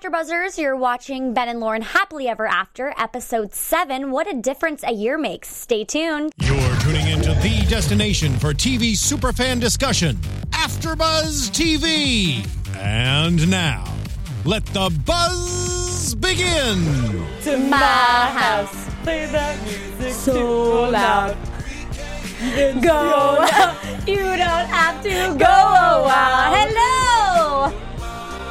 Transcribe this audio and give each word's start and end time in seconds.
AfterBuzzers, 0.00 0.56
you're 0.56 0.76
watching 0.76 1.34
Ben 1.34 1.48
and 1.50 1.60
Lauren 1.60 1.82
Happily 1.82 2.26
Ever 2.26 2.46
After, 2.46 2.94
episode 2.96 3.52
7, 3.52 4.10
What 4.10 4.26
a 4.32 4.34
Difference 4.34 4.82
a 4.82 4.92
Year 4.92 5.18
Makes. 5.18 5.54
Stay 5.54 5.84
tuned. 5.84 6.32
You're 6.38 6.76
tuning 6.80 7.06
into 7.08 7.34
the 7.34 7.66
destination 7.68 8.32
for 8.38 8.54
TV 8.54 8.92
superfan 8.92 9.60
discussion, 9.60 10.16
AfterBuzz 10.52 11.50
TV. 11.50 12.46
And 12.78 13.50
now, 13.50 13.84
let 14.46 14.64
the 14.66 14.88
buzz 15.04 16.14
begin. 16.14 16.82
to 17.42 17.58
my 17.58 17.76
house. 17.76 18.88
Play 19.02 19.26
that 19.26 19.62
music 19.64 20.12
so 20.14 20.88
loud. 20.88 21.36
Go 22.82 23.46
You 24.06 24.16
don't 24.16 24.68
have 24.70 25.02
to 25.02 25.10
go 25.38 25.44
a 25.44 26.02
while. 26.04 26.54
Hello! 26.54 27.09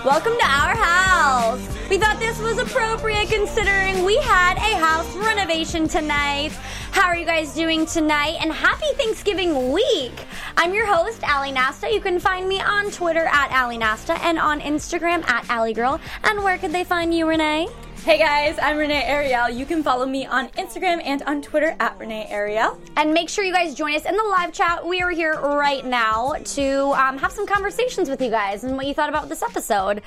Welcome 0.06 0.38
to 0.40 0.46
our 0.46 0.78
house. 0.78 1.60
We 1.90 1.98
thought 1.98 2.20
this 2.20 2.40
was 2.40 2.58
appropriate 2.58 3.28
considering 3.28 4.06
we 4.06 4.16
had 4.20 4.56
a 4.56 4.80
house 4.80 5.14
renovation 5.18 5.90
tonight. 5.90 6.52
How 6.92 7.08
are 7.08 7.18
you 7.18 7.26
guys 7.26 7.54
doing 7.54 7.86
tonight? 7.86 8.38
And 8.40 8.54
happy 8.54 8.86
Thanksgiving 8.94 9.74
week! 9.74 10.14
I'm 10.56 10.74
your 10.74 10.86
host, 10.86 11.22
Ali 11.30 11.52
Nasta. 11.52 11.92
You 11.92 12.00
can 12.00 12.18
find 12.18 12.48
me 12.48 12.62
on 12.62 12.92
Twitter 12.92 13.26
at 13.26 13.52
Ali 13.52 13.78
Nasta 13.78 14.14
and 14.24 14.40
on 14.40 14.62
Instagram 14.62 15.30
at 15.30 15.50
Ali 15.50 15.74
Girl. 15.74 16.00
And 16.24 16.46
where 16.46 16.58
could 16.58 16.72
they 16.72 16.86
find 16.86 17.14
you, 17.14 17.28
Renee? 17.28 17.68
Hey 18.04 18.18
guys, 18.18 18.58
I'm 18.62 18.78
Renee 18.78 19.04
Ariel. 19.04 19.50
You 19.50 19.66
can 19.66 19.84
follow 19.84 20.06
me 20.06 20.26
on 20.26 20.48
Instagram 20.50 21.02
and 21.04 21.22
on 21.24 21.42
Twitter 21.42 21.76
at 21.80 21.98
Renee 22.00 22.28
Ariel. 22.30 22.80
And 22.98 23.14
make 23.14 23.30
sure 23.30 23.44
you 23.44 23.54
guys 23.54 23.76
join 23.76 23.94
us 23.96 24.06
in 24.06 24.16
the 24.16 24.24
live 24.24 24.52
chat. 24.54 24.86
We 24.86 25.02
are 25.02 25.10
here 25.12 25.40
right 25.40 25.86
now 25.86 26.34
to 26.34 26.80
um, 26.94 27.18
have 27.20 27.32
some 27.32 27.46
conversations 27.46 28.10
with 28.10 28.22
you 28.22 28.30
guys 28.30 28.64
and 28.64 28.76
what 28.78 28.88
you 28.88 28.94
thought 28.94 29.10
about 29.10 29.30
this 29.30 29.44
episode. 29.44 29.98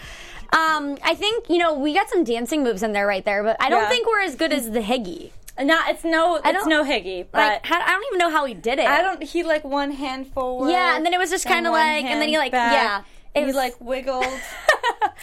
Um, 0.53 0.97
I 1.05 1.15
think, 1.15 1.49
you 1.51 1.59
know, 1.59 1.75
we 1.75 1.95
got 1.95 2.09
some 2.09 2.25
dancing 2.25 2.65
moves 2.65 2.83
in 2.83 2.93
there 2.93 3.07
right 3.07 3.25
there, 3.25 3.43
but 3.45 3.57
I 3.61 3.69
don't 3.69 3.83
Yeah. 3.83 3.89
think 3.89 4.07
we're 4.09 4.23
as 4.23 4.35
good 4.37 4.53
as 4.53 4.71
the 4.71 4.81
Higgy. 4.81 5.31
Not, 5.61 5.91
it's 5.91 6.03
no, 6.03 6.41
it's 6.45 6.67
no 6.67 6.83
Higgy, 6.85 7.27
but 7.31 7.39
Like, 7.39 7.67
how, 7.67 7.81
I 7.81 7.87
don't 7.89 8.05
even 8.07 8.19
know 8.19 8.31
how 8.31 8.47
he 8.47 8.55
did 8.55 8.79
it. 8.79 8.87
I 8.87 9.03
don't. 9.03 9.23
He 9.23 9.43
like 9.45 9.65
one 9.65 9.93
hand 9.93 10.27
forward. 10.29 10.71
Yeah, 10.71 10.97
and 10.97 11.05
then 11.07 11.13
it 11.13 11.19
was 11.19 11.31
just 11.31 11.47
kind 11.47 11.67
of 11.67 11.73
like, 11.73 12.05
and 12.07 12.21
then 12.21 12.29
he 12.31 12.39
like, 12.39 12.53
back. 12.53 12.73
yeah. 12.73 13.03
It 13.35 13.41
he 13.41 13.47
was 13.47 13.55
like 13.57 13.75
wiggled. 13.81 14.25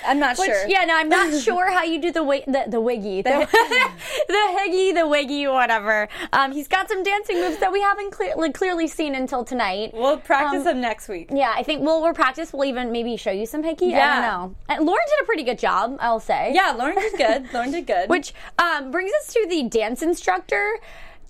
I'm 0.06 0.20
not 0.20 0.38
Which, 0.38 0.48
sure. 0.50 0.68
yeah, 0.68 0.86
no, 0.86 0.96
I'm 0.96 1.10
not 1.10 1.34
sure 1.42 1.70
how 1.72 1.84
you 1.84 2.02
do 2.02 2.12
the 2.12 2.20
wi- 2.22 2.44
the, 2.48 2.66
the 2.68 2.80
wiggy, 2.82 3.22
the, 3.22 3.30
the 4.28 4.34
higgy, 4.60 4.94
the 4.94 5.08
wiggy, 5.08 5.48
whatever. 5.48 6.08
Um, 6.34 6.52
he's 6.52 6.68
got 6.68 6.88
some 6.90 7.04
dancing 7.04 7.38
moves 7.40 7.58
that 7.58 7.72
we 7.72 7.82
haven't 7.82 8.12
clear, 8.12 8.34
like, 8.36 8.54
clearly 8.54 8.88
seen 8.88 9.16
until 9.16 9.44
tonight. 9.44 9.92
We'll 9.94 10.18
practice 10.18 10.60
Um, 10.60 10.66
them 10.66 10.82
next 10.82 11.10
week. 11.10 11.30
Yeah, 11.32 11.54
I 11.56 11.64
think 11.64 11.82
we'll 11.84 12.02
we'll 12.02 12.14
practice. 12.14 12.54
We'll 12.54 12.66
even 12.66 12.92
maybe 12.92 13.18
show 13.18 13.32
you 13.32 13.46
some. 13.46 13.64
I 13.66 13.76
Yeah. 13.80 14.16
don't 14.16 14.22
know. 14.22 14.56
And 14.70 14.86
Lauren 14.86 15.04
did 15.08 15.24
a 15.24 15.26
pretty 15.26 15.44
good 15.44 15.60
job, 15.60 15.98
I'll 16.00 16.20
say. 16.20 16.52
Yeah, 16.54 16.72
Lauren 16.72 16.96
did 16.96 17.14
good. 17.18 17.54
Lauren 17.54 17.72
did 17.72 17.86
good. 17.86 18.10
Which 18.16 18.34
um, 18.58 18.92
brings 18.92 19.12
us 19.22 19.34
to 19.34 19.46
the 19.50 19.64
dance 19.64 20.02
instructor. 20.02 20.80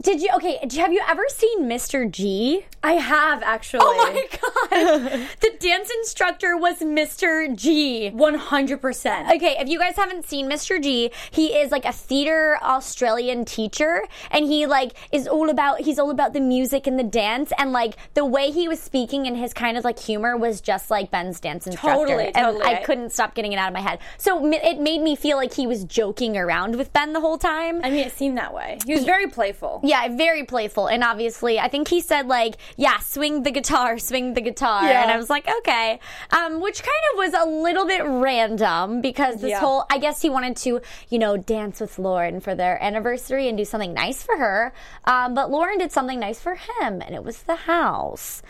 Did 0.02 0.22
you 0.22 0.30
okay? 0.36 0.59
Have 0.78 0.94
you 0.94 1.02
ever 1.08 1.23
seen 1.28 1.64
Mr. 1.64 2.09
G? 2.09 2.66
I 2.81 2.94
have 2.94 3.44
actually. 3.44 3.81
Oh 3.83 4.14
my 4.14 4.28
god! 4.31 5.28
the 5.42 5.52
dance 5.59 5.92
instructor 6.00 6.55
was 6.55 6.80
Mr. 6.80 7.53
G. 7.53 8.09
One 8.11 8.36
hundred 8.36 8.81
percent. 8.81 9.30
Okay, 9.30 9.58
if 9.59 9.67
you 9.67 9.77
guys 9.77 9.97
haven't 9.97 10.25
seen 10.25 10.50
Mr. 10.50 10.81
G, 10.81 11.11
he 11.31 11.47
is 11.47 11.72
like 11.72 11.83
a 11.83 11.92
theater 11.92 12.58
Australian 12.61 13.44
teacher 13.44 14.03
and 14.31 14.45
he 14.45 14.66
like 14.66 14.94
is 15.11 15.27
all 15.27 15.50
about 15.50 15.81
he's 15.81 16.00
all 16.00 16.11
about 16.11 16.31
the 16.31 16.39
music 16.39 16.88
and 16.88 16.97
the 16.97 17.03
dance 17.03 17.52
and 17.58 17.73
like 17.73 17.95
the 18.14 18.23
way 18.23 18.52
he 18.52 18.70
was 18.70 18.80
speaking 18.80 19.27
and 19.27 19.36
his 19.36 19.53
kind 19.53 19.77
of 19.77 19.83
like 19.83 20.00
humor 20.00 20.38
was 20.38 20.61
just 20.61 20.89
like 20.89 21.11
Ben's 21.11 21.42
dance 21.42 21.67
instructor. 21.67 22.05
Totally, 22.05 22.25
and 22.27 22.36
totally. 22.36 22.64
I 22.64 22.83
couldn't 22.83 23.11
stop 23.11 23.36
getting 23.36 23.52
it 23.52 23.58
out 23.58 23.67
of 23.67 23.73
my 23.73 23.81
head. 23.81 24.00
So 24.17 24.38
m- 24.38 24.53
it 24.53 24.80
made 24.80 25.02
me 25.02 25.17
feel 25.17 25.36
like 25.36 25.53
he 25.53 25.67
was 25.67 25.83
joking 25.83 26.38
around 26.38 26.77
with 26.77 26.94
Ben 26.94 27.11
the 27.11 27.20
whole 27.20 27.38
time. 27.38 27.81
I 27.83 27.89
mean, 27.89 28.08
it 28.08 28.14
seemed 28.14 28.38
that 28.38 28.53
way. 28.53 28.80
He 28.86 28.94
was 28.95 29.03
very 29.03 29.27
playful. 29.27 29.81
Yeah, 29.89 30.07
very 30.15 30.43
playful. 30.43 30.87
And 30.87 31.03
obviously, 31.03 31.59
I 31.59 31.67
think 31.67 31.87
he 31.87 31.99
said, 32.01 32.27
like, 32.27 32.55
yeah, 32.77 32.99
swing 32.99 33.43
the 33.43 33.52
guitar, 33.52 33.97
swing 33.97 34.33
the 34.36 34.41
guitar. 34.41 34.83
Yeah. 34.83 35.02
And 35.02 35.09
I 35.11 35.17
was 35.17 35.30
like, 35.30 35.47
okay. 35.59 35.99
Um, 36.31 36.61
which 36.61 36.83
kind 36.83 37.03
of 37.11 37.17
was 37.17 37.33
a 37.33 37.45
little 37.49 37.86
bit 37.86 38.03
random 38.05 39.02
because 39.02 39.41
this 39.41 39.52
Yeah. 39.52 39.59
whole, 39.59 39.86
I 39.89 39.97
guess 39.97 40.21
he 40.21 40.30
wanted 40.30 40.55
to, 40.58 40.81
you 41.09 41.19
know, 41.19 41.37
dance 41.37 41.80
with 41.81 41.97
Lauren 41.97 42.39
for 42.39 42.53
their 42.55 42.81
anniversary 42.83 43.47
and 43.49 43.58
do 43.58 43.65
something 43.65 43.93
nice 43.93 44.21
for 44.21 44.37
her. 44.37 44.73
Um, 45.05 45.33
but 45.33 45.49
Lauren 45.49 45.80
did 45.80 45.91
something 45.91 46.19
nice 46.19 46.39
for 46.39 46.55
him, 46.55 47.02
and 47.02 47.15
it 47.15 47.23
was 47.23 47.43
the 47.43 47.55
house. 47.55 48.41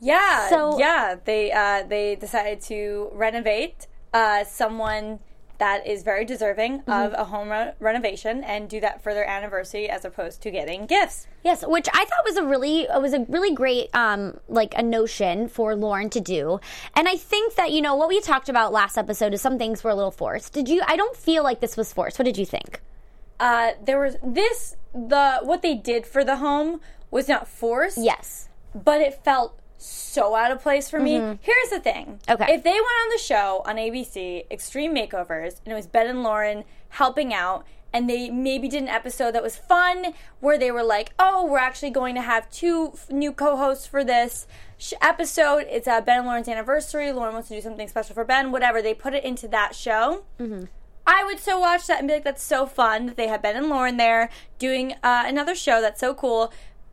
Yeah. 0.00 0.48
So- 0.50 0.78
yeah, 0.78 1.16
they 1.24 1.52
uh, 1.52 1.84
they 1.88 2.16
decided 2.16 2.60
to 2.62 3.08
renovate 3.14 3.86
uh, 4.12 4.44
someone 4.44 5.20
that 5.64 5.86
is 5.86 6.02
very 6.02 6.24
deserving 6.24 6.72
Mm-hmm. 6.80 6.90
of 7.04 7.08
a 7.22 7.24
home 7.32 7.48
re- 7.56 7.72
renovation 7.88 8.34
and 8.52 8.60
do 8.74 8.78
that 8.80 8.96
for 9.02 9.10
their 9.14 9.28
anniversary 9.36 9.86
as 9.96 10.04
opposed 10.04 10.42
to 10.42 10.50
getting 10.58 10.80
gifts. 10.86 11.26
Yes, 11.44 11.58
which 11.76 11.88
I 12.00 12.04
thought 12.08 12.24
was 12.30 12.36
a 12.36 12.44
really 12.54 12.76
it 12.96 13.00
was 13.06 13.14
a 13.14 13.20
really 13.36 13.54
great 13.62 13.86
um 14.04 14.22
like 14.48 14.72
a 14.76 14.82
notion 14.82 15.48
for 15.56 15.68
Lauren 15.84 16.10
to 16.10 16.20
do. 16.36 16.58
And 16.96 17.04
I 17.08 17.16
think 17.32 17.54
that 17.60 17.70
you 17.74 17.80
know 17.86 17.94
what 18.00 18.08
we 18.08 18.18
talked 18.20 18.48
about 18.48 18.72
last 18.72 18.96
episode 19.04 19.32
is 19.34 19.40
some 19.40 19.56
things 19.58 19.84
were 19.84 19.90
a 19.90 19.94
little 19.94 20.10
forced. 20.22 20.52
Did 20.52 20.68
you 20.68 20.78
I 20.92 20.96
don't 20.96 21.16
feel 21.16 21.42
like 21.48 21.60
this 21.60 21.76
was 21.76 21.92
forced. 21.92 22.18
What 22.18 22.24
did 22.30 22.38
you 22.42 22.46
think? 22.56 22.80
Uh, 23.38 23.70
there 23.84 24.00
was 24.00 24.14
this 24.22 24.76
the 24.94 25.40
what 25.42 25.62
they 25.62 25.74
did 25.74 26.06
for 26.06 26.22
the 26.30 26.36
home 26.46 26.80
was 27.10 27.28
not 27.28 27.46
forced. 27.46 27.98
Yes. 28.12 28.48
but 28.74 28.98
it 29.08 29.12
felt 29.28 29.50
so 29.84 30.34
out 30.34 30.50
of 30.50 30.62
place 30.62 30.88
for 30.88 30.98
me. 31.00 31.14
Here's 31.40 31.70
the 31.70 31.80
thing. 31.80 32.20
Mm-hmm. 32.26 32.42
Okay. 32.42 32.54
If 32.54 32.62
they 32.64 32.70
went 32.72 32.82
on 32.84 33.08
the 33.10 33.18
show 33.18 33.62
on 33.66 33.76
ABC, 33.76 34.44
Extreme 34.50 34.94
Makeovers, 34.94 35.60
and 35.64 35.72
it 35.72 35.74
was 35.74 35.86
Ben 35.86 36.06
and 36.06 36.22
Lauren 36.22 36.64
helping 36.90 37.32
out, 37.34 37.66
and 37.92 38.08
they 38.08 38.30
maybe 38.30 38.68
did 38.68 38.82
an 38.82 38.88
episode 38.88 39.32
that 39.32 39.42
was 39.42 39.54
fun 39.56 40.14
where 40.40 40.58
they 40.58 40.70
were 40.70 40.82
like, 40.82 41.12
oh, 41.18 41.44
we're 41.46 41.58
actually 41.58 41.90
going 41.90 42.14
to 42.14 42.22
have 42.22 42.50
two 42.50 42.92
f- 42.94 43.10
new 43.10 43.32
co 43.32 43.56
hosts 43.56 43.86
for 43.86 44.02
this 44.02 44.46
sh- 44.78 44.94
episode. 45.02 45.66
It's 45.68 45.86
uh, 45.86 46.00
Ben 46.00 46.18
and 46.18 46.26
Lauren's 46.26 46.48
anniversary. 46.48 47.12
Lauren 47.12 47.34
wants 47.34 47.48
to 47.48 47.54
do 47.54 47.60
something 47.60 47.88
special 47.88 48.14
for 48.14 48.24
Ben, 48.24 48.50
whatever. 48.50 48.80
They 48.80 48.94
put 48.94 49.12
it 49.12 49.24
into 49.24 49.46
that 49.48 49.74
show. 49.74 50.24
I 51.06 51.24
would 51.24 51.40
so 51.40 51.58
watch 51.58 51.86
that 51.88 51.98
and 51.98 52.06
be 52.08 52.14
like, 52.14 52.24
that's 52.24 52.42
so 52.42 52.64
fun 52.64 53.06
that 53.06 53.16
they 53.16 53.26
have 53.26 53.42
Ben 53.42 53.56
and 53.56 53.68
Lauren 53.68 53.96
there 53.96 54.30
doing 54.58 54.92
uh, 55.02 55.24
another 55.26 55.54
show. 55.54 55.80
That's 55.82 56.00
so 56.00 56.14
cool. 56.14 56.52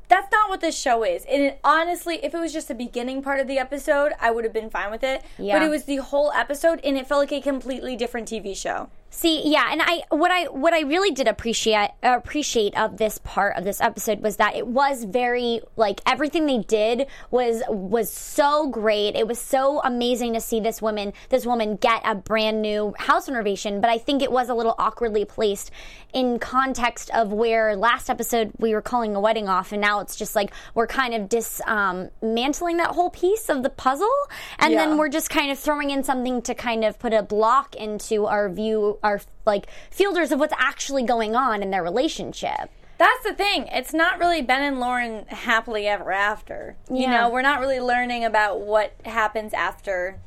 That's 0.09 0.31
not 0.31 0.49
what 0.49 0.59
this 0.59 0.77
show 0.77 1.03
is. 1.03 1.23
And 1.25 1.43
it, 1.43 1.59
honestly, 1.63 2.19
if 2.23 2.33
it 2.33 2.39
was 2.39 2.51
just 2.51 2.67
the 2.67 2.75
beginning 2.75 3.21
part 3.21 3.39
of 3.39 3.47
the 3.47 3.59
episode, 3.59 4.11
I 4.19 4.31
would 4.31 4.43
have 4.43 4.53
been 4.53 4.69
fine 4.69 4.91
with 4.91 5.03
it. 5.03 5.23
Yeah. 5.37 5.57
But 5.57 5.65
it 5.65 5.69
was 5.69 5.83
the 5.85 5.97
whole 5.97 6.31
episode, 6.31 6.81
and 6.83 6.97
it 6.97 7.07
felt 7.07 7.19
like 7.19 7.31
a 7.31 7.41
completely 7.41 7.95
different 7.95 8.27
TV 8.27 8.57
show. 8.57 8.89
See, 9.11 9.41
yeah, 9.51 9.69
and 9.71 9.81
I 9.83 10.03
what 10.09 10.29
I 10.29 10.45
what 10.45 10.73
I 10.73 10.81
really 10.81 11.09
did 11.11 11.27
appreciate 11.27 11.89
appreciate 12.03 12.77
of 12.77 12.97
this 12.97 13.17
part 13.23 13.57
of 13.57 13.63
this 13.63 13.81
episode 13.81 14.21
was 14.21 14.37
that 14.37 14.55
it 14.55 14.67
was 14.67 15.03
very 15.03 15.61
like 15.75 15.99
everything 16.05 16.45
they 16.45 16.59
did 16.59 17.07
was 17.31 17.63
was 17.67 18.11
so 18.11 18.67
great. 18.69 19.15
It 19.15 19.27
was 19.27 19.39
so 19.39 19.81
amazing 19.83 20.33
to 20.35 20.39
see 20.41 20.59
this 20.59 20.79
woman 20.79 21.13
this 21.29 21.43
woman 21.43 21.75
get 21.77 22.01
a 22.05 22.13
brand 22.13 22.61
new 22.61 22.93
house 22.99 23.27
renovation, 23.27 23.81
but 23.81 23.89
I 23.89 23.97
think 23.97 24.21
it 24.21 24.31
was 24.31 24.47
a 24.47 24.53
little 24.53 24.75
awkwardly 24.77 25.25
placed 25.25 25.71
in 26.13 26.37
context 26.37 27.09
of 27.11 27.33
where 27.33 27.75
last 27.75 28.11
episode 28.11 28.51
we 28.59 28.73
were 28.75 28.81
calling 28.81 29.15
a 29.15 29.19
wedding 29.19 29.49
off 29.49 29.71
and 29.71 29.81
now 29.81 30.01
it's 30.01 30.15
just 30.15 30.35
like 30.35 30.51
we're 30.75 30.87
kind 30.87 31.15
of 31.15 31.27
dismantling 31.29 32.75
um, 32.75 32.77
that 32.77 32.91
whole 32.95 33.09
piece 33.09 33.49
of 33.49 33.63
the 33.63 33.69
puzzle 33.69 34.07
and 34.59 34.73
Yeah. 34.73 34.85
then 34.85 34.97
we're 34.97 35.09
just 35.09 35.31
kind 35.31 35.51
of 35.51 35.57
throwing 35.57 35.89
in 35.89 36.03
something 36.03 36.41
to 36.43 36.53
kind 36.53 36.85
of 36.85 36.99
put 36.99 37.11
a 37.13 37.23
block 37.23 37.75
into 37.75 38.25
our 38.27 38.49
view 38.49 38.98
our 39.03 39.21
like 39.45 39.67
fielders 39.91 40.31
of 40.31 40.39
what's 40.39 40.53
actually 40.57 41.03
going 41.03 41.35
on 41.35 41.61
in 41.63 41.71
their 41.71 41.83
relationship 41.83 42.69
That's 42.97 43.23
the 43.23 43.33
thing. 43.33 43.67
It's 43.67 43.93
not 43.93 44.19
really 44.19 44.41
Ben 44.41 44.61
and 44.61 44.79
Lauren 44.79 45.25
happily 45.27 45.87
ever 45.87 46.11
after. 46.11 46.75
You 46.89 47.03
Yeah. 47.03 47.11
know, 47.21 47.29
we're 47.29 47.41
not 47.41 47.59
really 47.61 47.79
learning 47.79 48.25
about 48.25 48.59
what 48.59 48.93
happens 49.05 49.53
after 49.53 50.19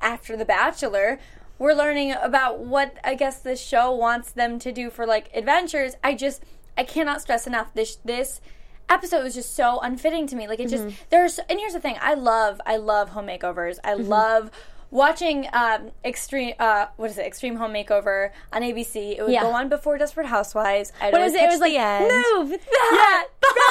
after 0.00 0.36
The 0.36 0.44
Bachelor. 0.44 1.18
We're 1.60 1.74
learning 1.74 2.12
about 2.12 2.58
what 2.60 2.96
I 3.04 3.14
guess 3.14 3.38
this 3.40 3.60
show 3.60 3.92
wants 3.92 4.30
them 4.32 4.58
to 4.60 4.72
do 4.72 4.90
for 4.90 5.06
like 5.06 5.30
adventures. 5.34 5.94
I 6.02 6.14
just 6.14 6.42
I 6.76 6.84
cannot 6.84 7.20
stress 7.22 7.46
enough 7.46 7.72
this 7.74 7.96
this 8.04 8.40
episode 8.88 9.22
was 9.22 9.34
just 9.34 9.54
so 9.54 9.78
unfitting 9.80 10.26
to 10.28 10.36
me. 10.36 10.46
Like 10.48 10.60
it 10.60 10.68
just 10.68 10.84
Mm-hmm. 10.84 10.96
there's 11.10 11.38
and 11.48 11.58
here's 11.60 11.72
the 11.74 11.80
thing. 11.80 11.96
I 12.00 12.14
love 12.14 12.60
I 12.66 12.76
love 12.78 13.10
home 13.10 13.26
makeovers. 13.26 13.78
I 13.84 13.94
Mm-hmm. 13.94 14.08
love 14.08 14.50
watching 14.90 15.46
um, 15.52 15.90
extreme 16.04 16.54
uh, 16.58 16.86
what 16.96 17.10
is 17.10 17.18
it 17.18 17.26
extreme 17.26 17.56
home 17.56 17.72
makeover 17.72 18.30
on 18.52 18.62
abc 18.62 18.94
it 18.96 19.22
would 19.22 19.30
Yeah. 19.32 19.42
go 19.42 19.50
on 19.50 19.68
before 19.68 19.98
desperate 19.98 20.26
housewives 20.26 20.92
I'd 21.00 21.12
what 21.12 21.20
was 21.22 21.34
it 21.34 21.42
it 21.42 21.48
was 21.50 21.60
like 21.60 21.74
end. 21.74 22.04
move 22.04 22.50
that 22.70 23.28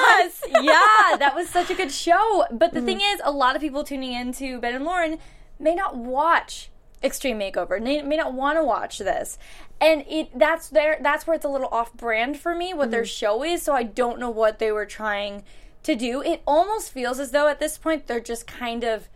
Yes, 0.09 0.41
yeah, 0.61 1.17
that 1.17 1.33
was 1.35 1.49
such 1.49 1.69
a 1.69 1.75
good 1.75 1.91
show. 1.91 2.45
But 2.51 2.73
the 2.73 2.81
thing 2.81 2.99
is, 3.01 3.21
a 3.23 3.31
lot 3.31 3.55
of 3.55 3.61
people 3.61 3.83
tuning 3.83 4.13
into 4.13 4.59
Ben 4.59 4.73
and 4.75 4.85
Lauren 4.85 5.19
may 5.59 5.75
not 5.75 5.95
watch 5.95 6.69
Extreme 7.03 7.39
Makeover. 7.39 7.81
May, 7.81 8.01
may 8.01 8.17
not 8.17 8.33
want 8.33 8.57
to 8.57 8.63
watch 8.63 8.97
this, 8.99 9.37
and 9.79 10.03
it 10.09 10.37
that's 10.37 10.69
there. 10.69 10.97
That's 11.01 11.27
where 11.27 11.35
it's 11.35 11.45
a 11.45 11.49
little 11.49 11.67
off 11.71 11.93
brand 11.93 12.39
for 12.39 12.55
me. 12.55 12.73
What 12.73 12.89
their 12.91 13.05
show 13.05 13.43
is, 13.43 13.61
so 13.61 13.73
I 13.73 13.83
don't 13.83 14.19
know 14.19 14.29
what 14.31 14.59
they 14.59 14.71
were 14.71 14.85
trying 14.85 15.43
to 15.83 15.95
do. 15.95 16.21
It 16.21 16.41
almost 16.47 16.91
feels 16.91 17.19
as 17.19 17.31
though 17.31 17.47
at 17.47 17.59
this 17.59 17.77
point 17.77 18.07
they're 18.07 18.19
just 18.19 18.47
kind 18.47 18.83
of 18.83 19.07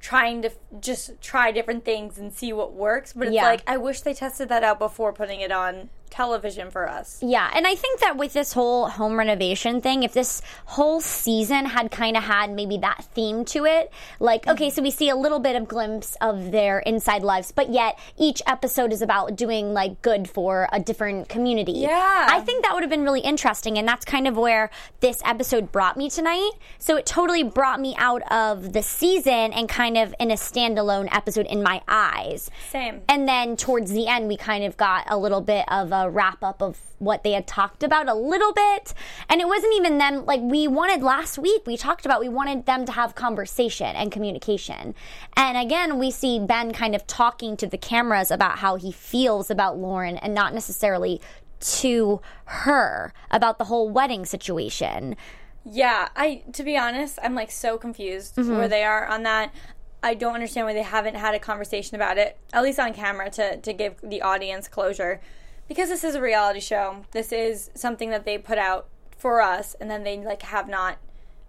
trying 0.00 0.42
to 0.42 0.48
f- 0.48 0.56
just 0.80 1.20
try 1.20 1.50
different 1.50 1.84
things 1.84 2.18
and 2.18 2.32
see 2.32 2.52
what 2.52 2.72
works. 2.72 3.12
But 3.12 3.28
it's 3.28 3.34
Yeah. 3.34 3.44
like 3.44 3.62
I 3.66 3.76
wish 3.76 4.00
they 4.02 4.14
tested 4.14 4.48
that 4.48 4.62
out 4.64 4.78
before 4.78 5.12
putting 5.12 5.40
it 5.40 5.50
on 5.52 5.90
television 6.18 6.68
for 6.68 6.88
us. 6.88 7.22
Yeah, 7.22 7.48
and 7.54 7.64
I 7.64 7.76
think 7.76 8.00
that 8.00 8.16
with 8.16 8.32
this 8.32 8.52
whole 8.52 8.88
home 8.88 9.16
renovation 9.16 9.80
thing, 9.80 10.02
if 10.02 10.12
this 10.14 10.42
whole 10.64 11.00
season 11.00 11.64
had 11.66 11.92
kind 11.92 12.16
of 12.16 12.24
had 12.24 12.50
maybe 12.50 12.76
that 12.78 13.04
theme 13.14 13.44
to 13.44 13.66
it, 13.66 13.92
like, 14.18 14.42
mm-hmm. 14.42 14.50
okay, 14.50 14.70
so 14.70 14.82
we 14.82 14.90
see 14.90 15.10
a 15.10 15.14
little 15.14 15.38
bit 15.38 15.54
of 15.54 15.68
glimpse 15.68 16.16
of 16.20 16.50
their 16.50 16.80
inside 16.80 17.22
lives, 17.22 17.52
but 17.52 17.70
yet 17.70 17.96
each 18.16 18.42
episode 18.48 18.92
is 18.92 19.00
about 19.00 19.36
doing 19.36 19.72
like 19.72 20.02
good 20.02 20.28
for 20.28 20.68
a 20.72 20.80
different 20.80 21.28
community. 21.28 21.86
Yeah. 21.86 22.26
I 22.28 22.40
think 22.40 22.64
that 22.64 22.74
would 22.74 22.82
have 22.82 22.90
been 22.90 23.04
really 23.04 23.20
interesting, 23.20 23.78
and 23.78 23.86
that's 23.86 24.04
kind 24.04 24.26
of 24.26 24.36
where 24.36 24.70
this 24.98 25.22
episode 25.24 25.70
brought 25.70 25.96
me 25.96 26.10
tonight. 26.10 26.50
So 26.80 26.96
it 26.96 27.06
totally 27.06 27.44
brought 27.44 27.78
me 27.78 27.94
out 27.96 28.22
of 28.32 28.72
the 28.72 28.82
season 28.82 29.52
and 29.52 29.68
kind 29.68 29.96
of 29.96 30.12
in 30.18 30.32
a 30.32 30.34
standalone 30.34 31.14
episode 31.14 31.46
in 31.46 31.62
my 31.62 31.80
eyes. 31.86 32.50
Same. 32.70 33.02
And 33.08 33.28
then 33.28 33.56
towards 33.56 33.92
the 33.92 34.08
end, 34.08 34.26
we 34.26 34.36
kind 34.36 34.64
of 34.64 34.76
got 34.76 35.04
a 35.08 35.16
little 35.16 35.40
bit 35.40 35.64
of 35.68 35.92
a 35.92 36.07
wrap 36.08 36.42
up 36.42 36.62
of 36.62 36.78
what 36.98 37.22
they 37.22 37.32
had 37.32 37.46
talked 37.46 37.82
about 37.82 38.08
a 38.08 38.14
little 38.14 38.52
bit. 38.52 38.94
And 39.28 39.40
it 39.40 39.46
wasn't 39.46 39.74
even 39.76 39.98
them, 39.98 40.24
like 40.26 40.40
we 40.42 40.66
wanted 40.66 41.02
last 41.02 41.38
week, 41.38 41.62
we 41.66 41.76
talked 41.76 42.04
about 42.04 42.20
we 42.20 42.28
wanted 42.28 42.66
them 42.66 42.84
to 42.86 42.92
have 42.92 43.14
conversation 43.14 43.94
and 43.94 44.10
communication. 44.10 44.94
And 45.36 45.56
again, 45.56 45.98
we 45.98 46.10
see 46.10 46.38
Ben 46.40 46.72
kind 46.72 46.94
of 46.94 47.06
talking 47.06 47.56
to 47.58 47.66
the 47.66 47.78
cameras 47.78 48.30
about 48.30 48.58
how 48.58 48.76
he 48.76 48.92
feels 48.92 49.50
about 49.50 49.78
Lauren 49.78 50.16
and 50.18 50.34
not 50.34 50.54
necessarily 50.54 51.20
to 51.60 52.20
her 52.44 53.12
about 53.30 53.58
the 53.58 53.64
whole 53.64 53.88
wedding 53.88 54.24
situation. 54.24 55.16
Yeah, 55.64 56.08
I 56.16 56.42
to 56.52 56.62
be 56.62 56.76
honest, 56.76 57.18
I'm 57.22 57.34
like 57.34 57.50
so 57.50 57.76
confused 57.78 58.36
Mm-hmm. 58.36 58.56
where 58.56 58.68
they 58.68 58.84
are 58.84 59.06
on 59.06 59.22
that. 59.24 59.52
I 60.00 60.14
don't 60.14 60.34
understand 60.34 60.66
why 60.66 60.74
they 60.74 60.82
haven't 60.82 61.16
had 61.16 61.34
a 61.34 61.40
conversation 61.40 61.96
about 61.96 62.18
it, 62.18 62.38
at 62.52 62.62
least 62.62 62.78
on 62.78 62.94
camera, 62.94 63.28
to 63.30 63.56
to 63.56 63.72
give 63.72 63.96
the 64.02 64.22
audience 64.22 64.68
closure. 64.68 65.20
Because 65.68 65.90
this 65.90 66.02
is 66.02 66.14
a 66.14 66.20
reality 66.20 66.60
show. 66.60 67.04
This 67.12 67.30
is 67.30 67.70
something 67.74 68.10
that 68.10 68.24
they 68.24 68.38
put 68.38 68.58
out 68.58 68.88
for 69.16 69.42
us, 69.42 69.76
and 69.80 69.90
then 69.90 70.02
they 70.02 70.18
like 70.18 70.42
have 70.42 70.68
not, 70.68 70.98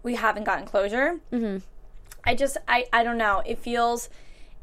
we 0.04 0.16
haven't 0.16 0.44
gotten 0.44 0.66
closure. 0.66 1.20
Mm-hmm. 1.32 1.58
I 2.26 2.36
just, 2.36 2.58
I, 2.68 2.86
I 2.92 3.04
don't 3.04 3.18
know. 3.18 3.42
It 3.46 3.60
feels, 3.60 4.10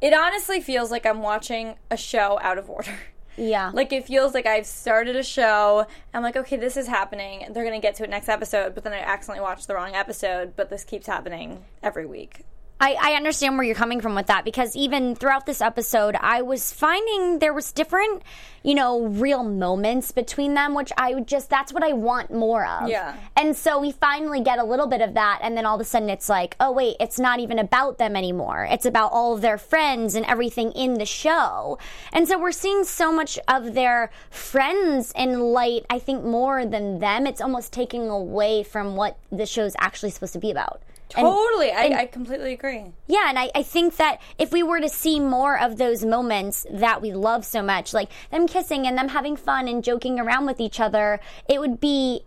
it 0.00 0.12
honestly 0.12 0.61
feels 0.61 0.91
like 0.91 1.06
I'm 1.06 1.23
watching 1.23 1.76
a 1.91 1.97
show 1.97 2.38
out 2.43 2.58
of 2.58 2.69
order. 2.69 2.99
Yeah. 3.38 3.70
Like 3.73 3.93
it 3.93 4.06
feels 4.06 4.35
like 4.35 4.47
I've 4.47 4.67
started 4.67 5.14
a 5.17 5.23
show. 5.23 5.87
I'm 6.14 6.23
like, 6.23 6.37
okay, 6.37 6.56
this 6.56 6.76
is 6.76 6.87
happening. 6.87 7.47
They're 7.52 7.64
gonna 7.64 7.81
get 7.81 7.94
to 7.97 8.05
it 8.05 8.11
next 8.11 8.29
episode, 8.29 8.75
but 8.75 8.82
then 8.85 8.93
I 8.93 9.00
accidentally 9.00 9.43
watched 9.43 9.67
the 9.67 9.75
wrong 9.75 9.94
episode. 9.94 10.55
But 10.56 10.70
this 10.70 10.85
keeps 10.85 11.06
happening 11.06 11.64
every 11.82 12.06
week. 12.06 12.44
I, 12.78 12.96
I 13.00 13.12
understand 13.12 13.56
where 13.56 13.64
you're 13.64 13.75
coming 13.75 14.02
from 14.02 14.14
with 14.14 14.26
that 14.26 14.44
because 14.44 14.76
even 14.76 15.14
throughout 15.14 15.46
this 15.46 15.62
episode, 15.62 16.14
I 16.20 16.43
was 16.43 16.73
finding 16.73 17.38
there 17.38 17.55
was 17.55 17.73
different, 17.73 18.23
you 18.62 18.75
know, 18.75 19.06
real 19.06 19.43
moments 19.43 20.12
between 20.12 20.52
them, 20.52 20.75
which 20.75 20.93
I 20.99 21.14
would 21.14 21.26
just 21.26 21.49
that's 21.49 21.73
what 21.73 21.82
I 21.82 21.94
want 21.94 22.31
more 22.31 22.67
of. 22.67 22.90
Yeah. 22.90 23.17
And 23.34 23.56
so 23.56 23.81
we 23.81 23.93
finally 23.93 24.43
get 24.43 24.58
a 24.58 24.64
little 24.64 24.87
bit 24.87 25.00
of 25.00 25.14
that, 25.14 25.38
and 25.43 25.56
then 25.56 25.64
all 25.64 25.76
of 25.76 25.81
a 25.81 25.84
sudden 25.84 26.11
it's 26.11 26.28
like, 26.28 26.55
oh 26.61 26.70
wait, 26.70 26.96
it's 27.00 27.19
not 27.19 27.40
even 27.40 27.58
about 27.58 27.96
them 27.96 28.14
anymore. 28.14 28.69
It's 28.70 28.84
about 28.84 29.11
all 29.11 29.34
of 29.34 29.40
their 29.40 29.56
friends 29.56 30.14
and 30.14 30.26
everything 30.26 30.73
in 30.73 30.94
the 30.94 31.06
show. 31.06 31.78
And 32.12 32.28
so 32.28 32.38
we're 32.38 32.52
seeing 32.52 32.84
so 32.84 33.11
much 33.11 33.38
of 33.49 33.73
their 33.73 34.11
friends 34.28 35.14
in 35.17 35.40
light. 35.40 35.87
I 35.88 35.99
think 35.99 36.25
more 36.25 36.67
than 36.67 36.99
them. 36.99 37.26
It's 37.26 37.40
almost 37.40 37.73
taking 37.73 38.11
away 38.11 38.62
from 38.64 38.96
what 38.96 39.17
the 39.32 39.46
show's 39.46 39.75
actually 39.78 40.11
supposed 40.11 40.34
to 40.34 40.38
be 40.38 40.50
about. 40.50 40.82
And- 41.17 41.25
Totally, 41.26 41.70
I, 41.70 42.00
I 42.00 42.06
completely 42.06 42.53
agree. 42.53 42.87
yeah, 43.06 43.29
and 43.29 43.38
I, 43.38 43.50
I 43.55 43.62
think 43.62 43.97
that 43.97 44.20
if 44.38 44.53
we 44.53 44.62
were 44.62 44.81
to 44.81 44.88
see 44.88 45.20
more 45.20 45.58
of 45.58 45.76
those 45.79 46.05
moments 46.05 46.67
that 46.70 47.00
we 47.00 47.12
love 47.12 47.44
so 47.44 47.62
much, 47.62 47.94
like 47.94 48.11
them 48.31 48.47
kissing 48.49 48.87
and 48.87 48.99
them 48.99 49.08
having 49.08 49.37
fun 49.37 49.69
and 49.69 49.85
joking 49.85 50.19
around 50.19 50.47
with 50.47 50.61
each 50.61 50.81
other, 50.81 51.20
it 51.49 51.61
would 51.61 51.81
be 51.81 52.23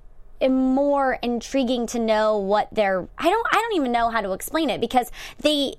more 0.49 1.19
intriguing 1.21 1.85
to 1.87 1.99
know 1.99 2.37
what 2.37 2.69
they're 2.71 3.05
I 3.17 3.29
don't 3.29 3.47
I 3.51 3.55
don't 3.55 3.75
even 3.75 3.91
know 3.91 4.09
how 4.09 4.21
to 4.21 4.31
explain 4.31 4.69
it 4.69 4.79
because 4.79 5.11
they 5.37 5.75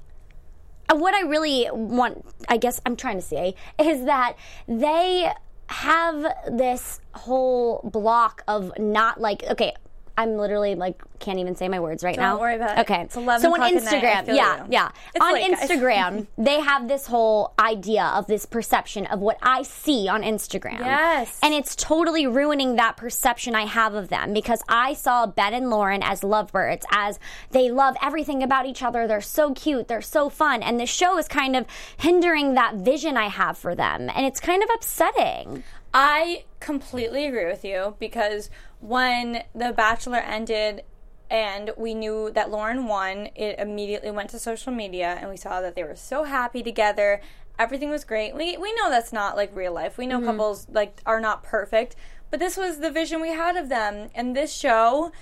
uh, 0.91 0.96
what 0.96 1.14
I 1.14 1.23
really 1.23 1.69
want, 1.73 2.25
I 2.49 2.56
guess 2.56 2.81
I'm 2.85 2.96
trying 2.96 3.17
to 3.17 3.23
say, 3.23 3.55
is 3.79 4.05
that 4.05 4.35
they 4.69 5.32
have 5.69 6.26
this 6.50 7.00
whole 7.14 7.81
block 7.91 8.43
of 8.49 8.73
not 8.79 9.20
like, 9.20 9.44
okay, 9.44 9.73
I'm 10.17 10.37
literally 10.37 10.75
like 10.75 11.03
can't 11.19 11.39
even 11.39 11.55
say 11.55 11.69
my 11.69 11.81
words 11.81 12.03
right 12.03 12.17
now. 12.17 12.33
Don't 12.33 12.41
worry 12.41 12.57
about 12.57 12.79
it. 12.79 12.81
Okay, 12.83 13.03
It's 13.03 13.17
11 13.17 13.43
so 13.43 13.53
on 13.55 13.62
at 13.62 13.75
night. 13.75 13.83
Instagram, 14.03 14.35
yeah, 14.35 14.59
you. 14.65 14.67
yeah, 14.71 14.91
It's 15.15 15.23
on 15.25 15.35
late. 15.35 15.53
Instagram, 15.53 16.27
they 16.39 16.61
have 16.61 16.89
this 16.89 17.07
whole 17.07 17.53
idea 17.59 18.05
of 18.15 18.27
this 18.27 18.47
perception 18.47 19.05
of 19.07 19.21
what 19.21 19.37
I 19.43 19.62
see 19.62 20.09
on 20.09 20.23
Instagram. 20.23 20.79
Yes. 20.81 21.39
and 21.43 21.53
it's 21.53 21.77
totally 21.77 22.27
ruining 22.27 22.77
that 22.77 22.97
perception 22.97 23.55
I 23.55 23.67
have 23.67 23.95
of 23.95 24.09
them 24.09 24.33
because 24.33 24.62
I 24.69 24.95
saw 24.95 25.27
Ben 25.27 25.53
and 25.53 25.69
Lauren 25.69 26.03
as 26.03 26.25
lovebirds, 26.25 26.87
as 26.91 27.19
they 27.51 27.71
love 27.71 27.97
everything 28.03 28.43
about 28.43 28.65
each 28.67 28.83
other. 28.83 29.06
They're 29.06 29.21
so 29.21 29.53
cute, 29.53 29.89
they're 29.89 30.01
so 30.03 30.29
fun, 30.31 30.63
and 30.63 30.81
the 30.81 30.87
show 30.87 31.19
is 31.19 31.29
kind 31.29 31.55
of 31.55 31.67
hindering 31.99 32.55
that 32.55 32.77
vision 32.77 33.17
I 33.19 33.29
have 33.29 33.59
for 33.59 33.75
them, 33.75 34.09
and 34.15 34.25
it's 34.27 34.41
kind 34.41 34.63
of 34.63 34.71
upsetting. 34.75 35.65
I 35.93 36.45
completely 36.61 37.27
agree 37.27 37.47
with 37.47 37.65
you 37.65 37.97
because 37.99 38.51
when 38.81 39.45
The 39.55 39.73
Bachelor 39.73 40.19
ended 40.19 40.85
and 41.29 41.71
we 41.77 41.95
knew 41.95 42.31
that 42.33 42.51
Lauren 42.51 42.87
won, 42.87 43.29
it 43.35 43.59
immediately 43.59 44.11
went 44.11 44.31
to 44.31 44.39
social 44.39 44.73
media 44.73 45.17
and 45.21 45.31
we 45.31 45.37
saw 45.37 45.61
that 45.61 45.75
they 45.75 45.85
were 45.85 45.97
so 45.97 46.25
happy 46.25 46.63
together. 46.63 47.21
Everything 47.59 47.91
was 47.91 48.05
great. 48.05 48.35
We 48.35 48.57
we 48.57 48.73
know 48.75 48.91
that's 48.91 49.13
not 49.13 49.37
like 49.37 49.55
real 49.55 49.73
life. 49.73 49.99
We 49.99 50.07
know 50.07 50.19
mm-hmm. 50.19 50.27
couples 50.27 50.67
like 50.71 51.01
are 51.07 51.21
not 51.21 51.43
perfect, 51.43 51.95
but 52.31 52.41
this 52.41 52.57
was 52.57 52.79
the 52.79 52.91
vision 52.91 53.21
we 53.21 53.31
had 53.31 53.57
of 53.57 53.69
them. 53.69 54.11
And 54.15 54.35
this 54.35 54.53
show 54.53 55.13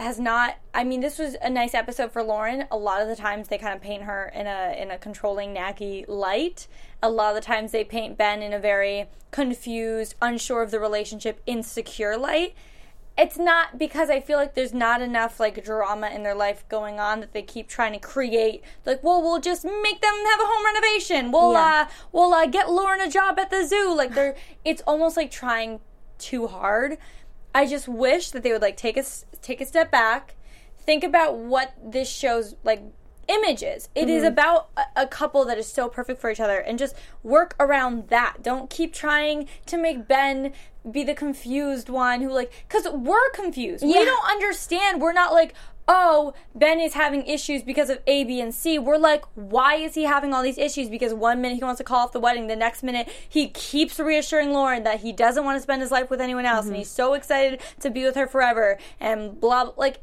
has 0.00 0.18
not 0.18 0.56
I 0.74 0.82
mean 0.84 1.00
this 1.00 1.18
was 1.18 1.36
a 1.42 1.50
nice 1.50 1.74
episode 1.74 2.10
for 2.12 2.22
Lauren. 2.22 2.64
A 2.70 2.76
lot 2.76 3.02
of 3.02 3.08
the 3.08 3.16
times 3.16 3.48
they 3.48 3.58
kind 3.58 3.74
of 3.74 3.82
paint 3.82 4.02
her 4.04 4.32
in 4.34 4.46
a 4.46 4.74
in 4.80 4.90
a 4.90 4.98
controlling 4.98 5.54
naggy 5.54 6.04
light. 6.08 6.66
A 7.02 7.10
lot 7.10 7.30
of 7.30 7.34
the 7.36 7.46
times 7.46 7.72
they 7.72 7.84
paint 7.84 8.16
Ben 8.18 8.42
in 8.42 8.52
a 8.52 8.58
very 8.58 9.06
confused, 9.30 10.14
unsure 10.20 10.62
of 10.62 10.70
the 10.70 10.80
relationship, 10.80 11.40
insecure 11.46 12.16
light. 12.16 12.54
It's 13.18 13.36
not 13.36 13.78
because 13.78 14.08
I 14.08 14.20
feel 14.20 14.38
like 14.38 14.54
there's 14.54 14.72
not 14.72 15.02
enough 15.02 15.38
like 15.38 15.62
drama 15.62 16.08
in 16.08 16.22
their 16.22 16.34
life 16.34 16.66
going 16.70 16.98
on 16.98 17.20
that 17.20 17.32
they 17.34 17.42
keep 17.42 17.68
trying 17.68 17.92
to 17.92 17.98
create 17.98 18.62
like, 18.86 19.02
well, 19.04 19.20
we'll 19.20 19.40
just 19.40 19.64
make 19.64 20.00
them 20.00 20.14
have 20.30 20.40
a 20.40 20.44
home 20.46 20.64
renovation. 20.64 21.30
We'll 21.30 21.52
Yeah. 21.52 21.86
uh 21.88 21.92
we'll 22.12 22.32
uh, 22.32 22.46
get 22.46 22.70
Lauren 22.70 23.00
a 23.00 23.10
job 23.10 23.38
at 23.38 23.50
the 23.50 23.66
zoo. 23.66 23.94
Like 23.94 24.14
they're 24.14 24.36
it's 24.64 24.82
almost 24.86 25.16
like 25.16 25.30
trying 25.30 25.80
too 26.18 26.46
hard. 26.46 26.96
I 27.54 27.66
just 27.66 27.88
wish 27.88 28.30
that 28.30 28.42
they 28.42 28.52
would 28.52 28.62
like 28.62 28.76
take 28.76 28.96
a 28.96 29.04
take 29.42 29.60
a 29.60 29.66
step 29.66 29.90
back, 29.90 30.34
think 30.78 31.04
about 31.04 31.36
what 31.36 31.74
this 31.82 32.08
show's 32.08 32.54
like 32.64 32.82
image 33.28 33.62
is. 33.62 33.88
It 33.94 34.08
is 34.08 34.22
mm-hmm. 34.22 34.32
about 34.32 34.68
a, 34.76 35.02
a 35.02 35.06
couple 35.06 35.44
that 35.44 35.58
is 35.58 35.66
so 35.66 35.88
perfect 35.88 36.20
for 36.20 36.30
each 36.30 36.40
other, 36.40 36.58
and 36.58 36.78
just 36.78 36.94
work 37.22 37.54
around 37.58 38.08
that. 38.08 38.42
Don't 38.42 38.68
keep 38.68 38.92
trying 38.92 39.48
to 39.66 39.76
make 39.76 40.06
Ben 40.06 40.52
be 40.90 41.04
the 41.04 41.14
confused 41.14 41.88
one 41.88 42.22
who 42.22 42.32
like 42.32 42.52
because 42.68 42.88
we're 42.92 43.30
confused. 43.30 43.84
Yeah. 43.84 44.00
We 44.00 44.04
don't 44.04 44.30
understand. 44.30 45.00
We're 45.00 45.12
not 45.12 45.32
like. 45.32 45.54
Oh, 45.88 46.34
Ben 46.54 46.78
is 46.78 46.94
having 46.94 47.26
issues 47.26 47.62
because 47.62 47.90
of 47.90 47.98
A, 48.06 48.24
B, 48.24 48.40
and 48.40 48.54
C. 48.54 48.78
We're 48.78 48.96
like, 48.96 49.24
why 49.34 49.74
is 49.74 49.94
he 49.94 50.04
having 50.04 50.32
all 50.32 50.42
these 50.42 50.58
issues? 50.58 50.88
Because 50.88 51.12
one 51.12 51.40
minute 51.40 51.56
he 51.56 51.64
wants 51.64 51.78
to 51.78 51.84
call 51.84 52.04
off 52.04 52.12
the 52.12 52.20
wedding, 52.20 52.46
the 52.46 52.56
next 52.56 52.82
minute 52.82 53.08
he 53.28 53.48
keeps 53.48 53.98
reassuring 53.98 54.52
Lauren 54.52 54.84
that 54.84 55.00
he 55.00 55.12
doesn't 55.12 55.44
want 55.44 55.56
to 55.56 55.62
spend 55.62 55.82
his 55.82 55.90
life 55.90 56.08
with 56.08 56.20
anyone 56.20 56.46
else, 56.46 56.66
and 56.66 56.74
mm-hmm. 56.74 56.80
he's 56.80 56.90
so 56.90 57.14
excited 57.14 57.60
to 57.80 57.90
be 57.90 58.04
with 58.04 58.14
her 58.14 58.26
forever, 58.26 58.78
and 59.00 59.40
blah. 59.40 59.64
blah. 59.64 59.74
Like, 59.76 60.02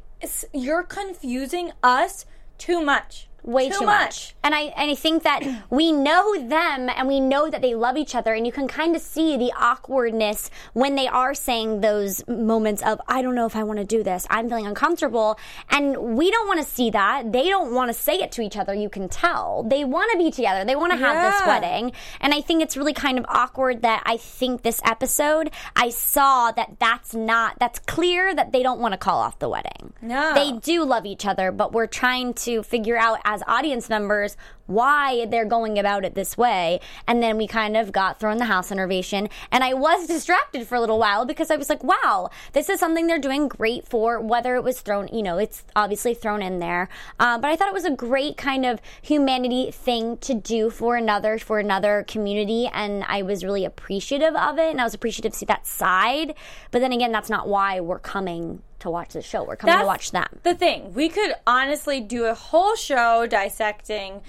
you're 0.52 0.82
confusing 0.82 1.72
us 1.82 2.26
too 2.58 2.84
much. 2.84 3.27
Way 3.42 3.70
too, 3.70 3.84
much. 3.84 4.34
And 4.42 4.54
I 4.54 4.72
and 4.76 4.90
I 4.90 4.94
think 4.94 5.22
that 5.22 5.42
we 5.70 5.92
know 5.92 6.38
them 6.38 6.88
and 6.88 7.08
we 7.08 7.20
know 7.20 7.48
that 7.50 7.62
they 7.62 7.74
love 7.74 7.96
each 7.96 8.14
other 8.14 8.34
and 8.34 8.46
you 8.46 8.52
can 8.52 8.68
kind 8.68 8.94
of 8.94 9.02
see 9.02 9.36
the 9.36 9.52
awkwardness 9.58 10.50
when 10.72 10.94
they 10.94 11.08
are 11.08 11.34
saying 11.34 11.80
those 11.80 12.26
moments 12.28 12.82
of 12.82 13.00
I 13.08 13.22
don't 13.22 13.34
know 13.34 13.46
if 13.46 13.56
I 13.56 13.62
want 13.62 13.78
to 13.78 13.84
do 13.84 14.02
this. 14.02 14.26
I'm 14.30 14.48
feeling 14.48 14.66
uncomfortable 14.66 15.38
and 15.70 15.96
we 16.16 16.30
don't 16.30 16.46
want 16.46 16.60
to 16.60 16.66
see 16.66 16.90
that. 16.90 17.32
They 17.32 17.48
don't 17.48 17.74
want 17.74 17.88
to 17.88 17.94
say 17.94 18.16
it 18.16 18.32
to 18.32 18.42
each 18.42 18.56
other. 18.56 18.74
You 18.74 18.88
can 18.88 19.08
tell. 19.08 19.64
They 19.64 19.84
want 19.84 20.10
to 20.12 20.18
be 20.18 20.30
together. 20.30 20.64
They 20.64 20.76
want 20.76 20.92
to 20.92 20.98
have 20.98 21.32
this 21.32 21.46
wedding. 21.46 21.92
And 22.20 22.34
I 22.34 22.40
think 22.40 22.62
it's 22.62 22.76
really 22.76 22.94
kind 22.94 23.18
of 23.18 23.24
awkward 23.28 23.82
that 23.82 24.02
I 24.04 24.16
think 24.16 24.62
this 24.62 24.80
episode 24.84 25.50
I 25.76 25.90
saw 25.90 26.52
that 26.52 26.78
that's 26.78 27.14
not 27.14 27.58
that's 27.58 27.78
clear 27.80 28.34
that 28.34 28.52
they 28.52 28.62
don't 28.62 28.80
want 28.80 28.92
to 28.92 28.98
call 28.98 29.18
off 29.18 29.38
the 29.38 29.48
wedding. 29.48 29.92
No. 30.02 30.34
They 30.34 30.52
do 30.52 30.84
love 30.84 31.06
each 31.06 31.26
other, 31.26 31.52
but 31.52 31.72
we're 31.72 31.86
trying 31.86 32.34
to 32.34 32.62
figure 32.62 32.96
out 32.96 33.20
as 33.28 33.42
audience 33.46 33.90
members 33.90 34.38
why 34.68 35.26
they're 35.26 35.44
going 35.44 35.78
about 35.78 36.04
it 36.04 36.14
this 36.14 36.36
way. 36.36 36.80
And 37.06 37.22
then 37.22 37.36
we 37.36 37.46
kind 37.46 37.76
of 37.76 37.92
got 37.92 38.18
thrown 38.18 38.38
the 38.38 38.46
house 38.46 38.70
renovation. 38.70 39.28
And 39.52 39.62
I 39.62 39.74
was 39.74 40.06
distracted 40.14 40.66
for 40.66 40.76
a 40.76 40.80
little 40.80 40.98
while 40.98 41.26
because 41.26 41.50
I 41.50 41.56
was 41.56 41.68
like, 41.68 41.84
wow, 41.84 42.30
this 42.52 42.68
is 42.70 42.80
something 42.80 43.06
they're 43.06 43.18
doing 43.18 43.48
great 43.48 43.86
for, 43.86 44.18
whether 44.20 44.56
it 44.56 44.64
was 44.64 44.80
thrown, 44.80 45.08
you 45.08 45.22
know, 45.22 45.36
it's 45.36 45.64
obviously 45.76 46.14
thrown 46.14 46.40
in 46.40 46.58
there. 46.58 46.88
Uh, 47.20 47.38
but 47.38 47.50
I 47.50 47.56
thought 47.56 47.68
it 47.68 47.74
was 47.74 47.84
a 47.84 47.90
great 47.90 48.38
kind 48.38 48.64
of 48.64 48.80
humanity 49.02 49.70
thing 49.70 50.16
to 50.18 50.34
do 50.34 50.70
for 50.70 50.96
another, 50.96 51.38
for 51.38 51.58
another 51.58 52.04
community. 52.08 52.66
And 52.72 53.04
I 53.08 53.22
was 53.22 53.44
really 53.44 53.66
appreciative 53.66 54.34
of 54.36 54.58
it. 54.58 54.70
And 54.70 54.80
I 54.80 54.84
was 54.84 54.94
appreciative 54.94 55.32
to 55.32 55.38
see 55.38 55.46
that 55.46 55.66
side. 55.66 56.34
But 56.70 56.80
then 56.80 56.92
again, 56.92 57.12
that's 57.12 57.30
not 57.30 57.48
why 57.48 57.80
we're 57.80 57.98
coming 57.98 58.62
to 58.80 58.90
watch 58.90 59.12
the 59.12 59.22
show. 59.22 59.44
We're 59.44 59.56
coming 59.56 59.78
to 59.78 59.86
watch 59.86 60.10
them. 60.10 60.40
The 60.42 60.54
thing, 60.54 60.94
we 60.94 61.08
could 61.08 61.34
honestly 61.46 62.00
do 62.00 62.24
a 62.26 62.34
whole 62.34 62.76
show 62.76 63.26
dissecting. 63.26 64.22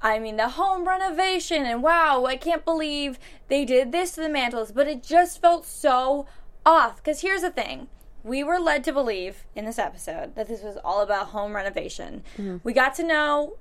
I 0.00 0.18
mean, 0.18 0.36
the 0.36 0.50
home 0.50 0.86
renovation, 0.86 1.64
and 1.64 1.82
wow, 1.82 2.24
I 2.24 2.36
can't 2.36 2.64
believe 2.64 3.18
they 3.48 3.64
did 3.64 3.92
this 3.92 4.12
to 4.12 4.20
the 4.22 4.28
mantles, 4.28 4.72
but 4.72 4.88
it 4.88 5.02
just 5.02 5.40
felt 5.40 5.64
so 5.64 6.26
off. 6.66 6.96
Because 6.96 7.20
here's 7.20 7.42
the 7.42 7.50
thing 7.50 7.88
we 8.24 8.44
were 8.44 8.58
led 8.58 8.84
to 8.84 8.92
believe 8.92 9.44
in 9.54 9.64
this 9.64 9.78
episode 9.78 10.34
that 10.34 10.48
this 10.48 10.62
was 10.62 10.76
all 10.84 11.02
about 11.02 11.28
home 11.28 11.54
renovation. 11.54 12.22
Mm-hmm. 12.36 12.58
We 12.62 12.72
got 12.72 12.94
to 12.96 13.04
know 13.04 13.58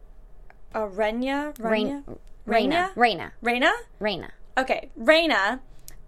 uh, 0.74 0.88
Renya? 0.88 1.58
Rain, 1.60 2.04
Renya? 2.48 2.94
Raina. 2.94 2.94
Raina. 2.96 3.32
Raina? 3.44 3.72
Raina. 4.00 4.30
Okay, 4.58 4.90
Raina. 5.00 5.60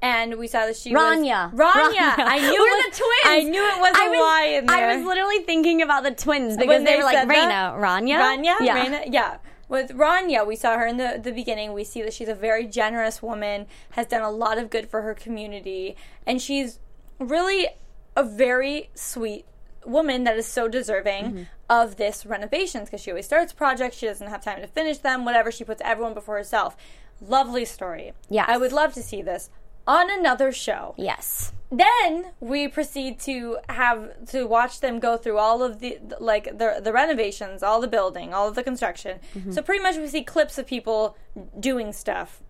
And 0.04 0.36
we 0.36 0.48
saw 0.48 0.66
that 0.66 0.76
she 0.76 0.94
was 0.94 1.02
Rania. 1.02 1.50
Rania. 1.54 2.14
I 2.18 2.38
knew 2.40 2.60
We're 2.60 2.68
it 2.68 2.90
was, 2.90 2.98
the 2.98 3.04
twins. 3.04 3.26
I 3.26 3.44
knew 3.44 3.64
it 3.64 3.80
was 3.80 3.98
a 3.98 4.02
I 4.02 4.10
was, 4.10 4.20
Y 4.20 4.46
in 4.58 4.66
there. 4.66 4.90
I 4.90 4.96
was 4.98 5.06
literally 5.06 5.40
thinking 5.44 5.82
about 5.82 6.04
the 6.04 6.12
twins 6.12 6.58
because 6.58 6.68
When 6.68 6.84
they, 6.84 6.92
they 6.92 6.98
were 6.98 7.04
like 7.06 7.26
Raina. 7.28 7.74
Rania, 7.80 8.18
Rania, 8.20 8.56
yeah. 8.60 8.86
Raina, 8.86 9.04
yeah. 9.08 9.38
With 9.70 9.92
Rania, 9.92 10.46
we 10.46 10.58
saw 10.58 10.78
her 10.78 10.86
in 10.86 10.98
the 10.98 11.20
the 11.24 11.32
beginning. 11.32 11.72
We 11.72 11.86
see 11.86 12.02
that 12.02 12.14
she's 12.14 12.28
a 12.28 12.36
very 12.36 12.68
generous 12.68 13.22
woman, 13.24 13.66
has 13.92 14.06
done 14.08 14.22
a 14.22 14.30
lot 14.30 14.58
of 14.58 14.70
good 14.70 14.90
for 14.90 15.04
her 15.04 15.14
community, 15.14 15.96
and 16.28 16.42
she's 16.42 16.80
really 17.18 17.70
a 18.18 18.24
very 18.24 18.90
sweet 18.94 19.46
woman 19.86 20.26
that 20.26 20.38
is 20.38 20.46
so 20.46 20.68
deserving 20.68 21.24
Mm-hmm. 21.24 21.44
of 21.70 21.96
this 21.96 22.26
renovations 22.26 22.90
because 22.90 23.02
she 23.02 23.10
always 23.12 23.26
starts 23.26 23.54
projects, 23.54 23.98
she 23.98 24.06
doesn't 24.06 24.28
have 24.28 24.44
time 24.44 24.60
to 24.62 24.68
finish 24.68 24.98
them, 24.98 25.24
whatever. 25.24 25.50
She 25.50 25.64
puts 25.64 25.82
everyone 25.84 26.14
before 26.14 26.36
herself. 26.36 26.76
Lovely 27.22 27.64
story. 27.66 28.12
Yeah. 28.30 28.46
I 28.50 28.58
would 28.58 28.74
love 28.74 28.94
to 28.96 29.02
see 29.02 29.22
this 29.22 29.50
on 29.88 30.10
another 30.10 30.52
show 30.52 30.94
Yes. 30.98 31.52
then 31.72 32.28
we 32.40 32.68
proceed 32.68 33.20
to 33.22 33.58
have 33.70 34.26
to 34.28 34.46
watch 34.46 34.80
them 34.80 35.00
go 35.00 35.18
through 35.18 35.38
all 35.38 35.62
of 35.64 35.80
the 35.80 35.98
like 36.20 36.46
the 36.58 36.80
the 36.82 36.94
renovations, 36.94 37.64
all 37.64 37.82
the 37.82 37.88
building, 37.88 38.34
all 38.34 38.48
of 38.48 38.56
the 38.56 38.64
construction. 38.64 39.20
So 39.52 39.62
pretty 39.62 39.82
much 39.82 39.98
we 39.98 40.08
see 40.08 40.24
clips 40.24 40.58
of 40.58 40.66
people 40.68 41.18
doing 41.60 41.92
stuff. 41.94 42.42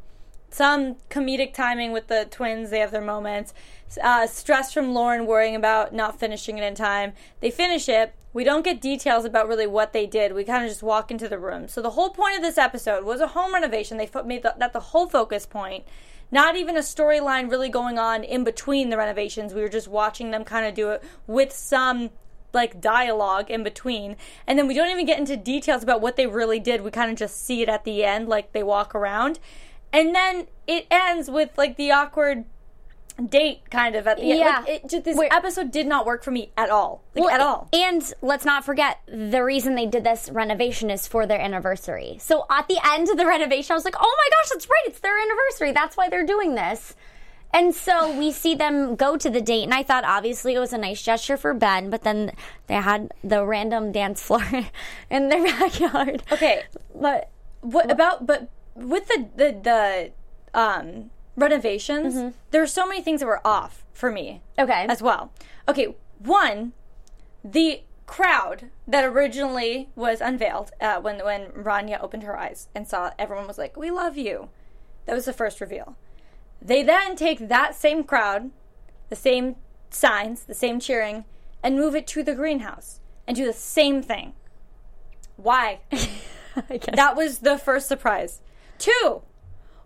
Some 0.50 0.96
comedic 1.10 1.54
timing 1.54 1.92
with 1.94 2.08
the 2.08 2.28
twins; 2.30 2.70
they 2.70 2.80
have 2.80 2.92
their 2.92 3.02
moments. 3.02 3.54
Uh, 4.02 4.28
stress 4.28 4.72
from 4.74 4.94
Lauren 4.94 5.25
worrying 5.25 5.56
about 5.56 5.94
not 5.94 6.20
finishing 6.20 6.58
it 6.58 6.63
in 6.63 6.75
time. 6.75 7.13
They 7.40 7.50
finish 7.50 7.88
it. 7.90 8.13
We 8.34 8.44
don't 8.44 8.63
get 8.63 8.82
details 8.82 9.25
about 9.25 9.48
really 9.48 9.68
what 9.68 9.94
they 9.94 10.06
did. 10.06 10.34
We 10.34 10.44
kind 10.44 10.63
of 10.63 10.70
just 10.70 10.84
walk 10.84 11.10
into 11.12 11.28
the 11.30 11.38
room. 11.40 11.68
So 11.68 11.82
the 11.82 11.92
whole 11.92 12.10
point 12.10 12.36
of 12.36 12.42
this 12.44 12.58
episode 12.58 13.04
was 13.04 13.22
a 13.22 13.28
home 13.28 13.54
renovation. 13.54 13.98
They 13.98 14.08
fo- 14.08 14.24
made 14.24 14.44
the, 14.44 14.54
that 14.58 14.74
the 14.74 14.80
whole 14.80 15.08
focus 15.08 15.46
point 15.46 15.86
not 16.34 16.56
even 16.56 16.75
a 16.75 16.82
storyline 16.82 17.50
really 17.50 17.70
going 17.70 18.00
on 18.00 18.24
in 18.24 18.44
between 18.44 18.90
the 18.90 18.98
renovations. 18.98 19.54
We 19.54 19.62
were 19.62 19.70
just 19.70 19.88
watching 19.88 20.32
them 20.32 20.44
kind 20.44 20.66
of 20.66 20.74
do 20.74 20.90
it 20.90 21.04
with 21.28 21.54
some 21.54 22.10
like 22.54 22.82
dialogue 22.82 23.52
in 23.52 23.63
between. 23.63 24.18
And 24.48 24.58
then 24.58 24.68
we 24.68 24.74
don't 24.74 24.90
even 24.90 25.06
get 25.06 25.20
into 25.20 25.38
details 25.38 25.84
about 25.84 26.02
what 26.02 26.16
they 26.16 26.25
really 26.25 26.60
did. 26.60 26.82
We 26.82 26.90
kind 26.90 27.12
of 27.12 27.18
just 27.18 27.46
see 27.46 27.62
it 27.62 27.70
at 27.70 27.84
the 27.84 28.04
end, 28.04 28.28
like 28.28 28.52
they 28.52 28.63
walk 28.63 28.96
around. 28.96 29.40
And 29.92 30.16
then 30.16 30.48
it 30.66 30.88
ends 30.90 31.30
with 31.30 31.52
like 31.56 31.78
the 31.78 31.92
awkward 31.92 32.46
date 33.29 33.70
kind 33.70 33.96
of 33.96 34.08
at 34.08 34.17
the 34.17 34.24
end. 34.24 34.39
Yeah. 34.39 34.60
Like, 34.60 34.70
it, 34.70 34.89
just, 34.89 35.03
this 35.03 35.20
episode 35.32 35.72
did 35.72 35.88
not 35.88 36.05
work 36.05 36.24
for 36.24 36.32
me 36.32 36.51
at 36.58 36.70
all. 36.70 37.03
Like 37.15 37.34
at 37.34 37.41
all. 37.41 37.70
And 37.74 38.13
let's 38.22 38.46
not 38.46 38.65
forget 38.65 39.00
the 39.08 39.43
reason 39.43 39.75
they 39.75 39.86
did 39.86 40.03
this 40.03 40.29
renovation 40.29 40.89
is 40.89 41.08
for 41.08 41.25
their 41.25 41.39
anniversary. 41.39 42.17
So 42.20 42.46
at 42.50 42.67
the 42.67 42.79
end 42.86 43.10
of 43.10 43.17
the 43.17 43.25
renovation, 43.25 43.74
I 43.74 43.75
was 43.75 43.86
like, 43.86 43.96
oh 44.00 44.17
my 44.17 44.29
gosh, 44.38 44.50
that's 44.51 44.70
right. 44.70 44.84
It's 44.88 45.00
their 45.00 45.17
anniversary. 45.17 45.72
That's 45.72 45.98
why 45.98 46.10
they're 46.10 46.25
doing 46.25 46.55
this. 46.55 46.96
And 47.53 47.75
so 47.75 48.17
we 48.17 48.32
see 48.32 48.55
them 48.55 48.96
go 48.96 49.15
to 49.15 49.29
the 49.29 49.39
date, 49.39 49.63
and 49.63 49.75
I 49.75 49.84
thought 49.84 50.03
obviously 50.05 50.55
it 50.55 50.60
was 50.60 50.74
a 50.74 50.77
nice 50.77 51.03
gesture 51.03 51.38
for 51.38 51.53
Ben, 51.53 51.91
but 51.91 52.01
then 52.01 52.32
they 52.65 52.74
had 52.74 53.13
the 53.24 53.46
random 53.46 53.91
dance 53.91 54.24
floor 54.24 54.43
in 55.12 55.29
their 55.29 55.43
backyard. 55.43 56.24
Okay. 56.32 56.63
But 56.96 57.29
what 57.62 57.91
about 57.91 58.25
but 58.25 58.50
with 58.75 59.08
the 59.08 59.29
the 59.36 60.12
the 60.53 60.60
um 60.60 61.12
renovations 61.36 62.34
there 62.52 62.62
are 62.62 62.68
so 62.68 62.88
many 62.88 63.02
things 63.02 63.20
that 63.20 63.25
were 63.25 63.46
off 63.46 63.84
for 63.94 64.12
me 64.12 64.42
okay. 64.58 64.86
as 64.90 65.02
well 65.02 65.32
okay 65.68 65.96
one 66.20 66.74
the 67.44 67.82
crowd 68.06 68.70
that 68.88 69.04
originally 69.04 69.90
was 69.96 70.22
unveiled 70.22 70.72
uh, 70.80 71.00
when 71.00 71.24
when 71.24 71.48
Rania 71.52 72.02
opened 72.02 72.24
her 72.24 72.38
eyes 72.38 72.68
and 72.75 72.88
saw 72.88 73.12
everyone 73.18 73.48
was 73.48 73.58
like 73.58 73.75
we 73.75 73.90
love 73.90 74.18
you 74.18 74.50
that 75.06 75.16
was 75.16 75.25
the 75.25 75.34
first 75.34 75.60
reveal 75.60 75.96
they 76.62 76.84
then 76.84 77.16
take 77.16 77.48
that 77.48 77.75
same 77.75 78.04
crowd 78.04 78.52
the 79.10 79.16
same 79.16 79.56
signs 79.90 80.44
the 80.44 80.54
same 80.54 80.80
cheering 80.80 81.25
and 81.63 81.75
move 81.75 81.96
it 81.96 82.06
to 82.08 82.24
the 82.24 82.36
greenhouse 82.36 83.00
and 83.25 83.36
do 83.36 83.46
the 83.46 83.54
same 83.54 84.02
thing 84.04 84.34
why 85.38 85.80
I 86.70 86.78
guess. 86.78 86.96
that 86.96 87.16
was 87.16 87.40
the 87.40 87.58
first 87.58 87.88
surprise. 87.88 88.42
Two, 88.78 89.22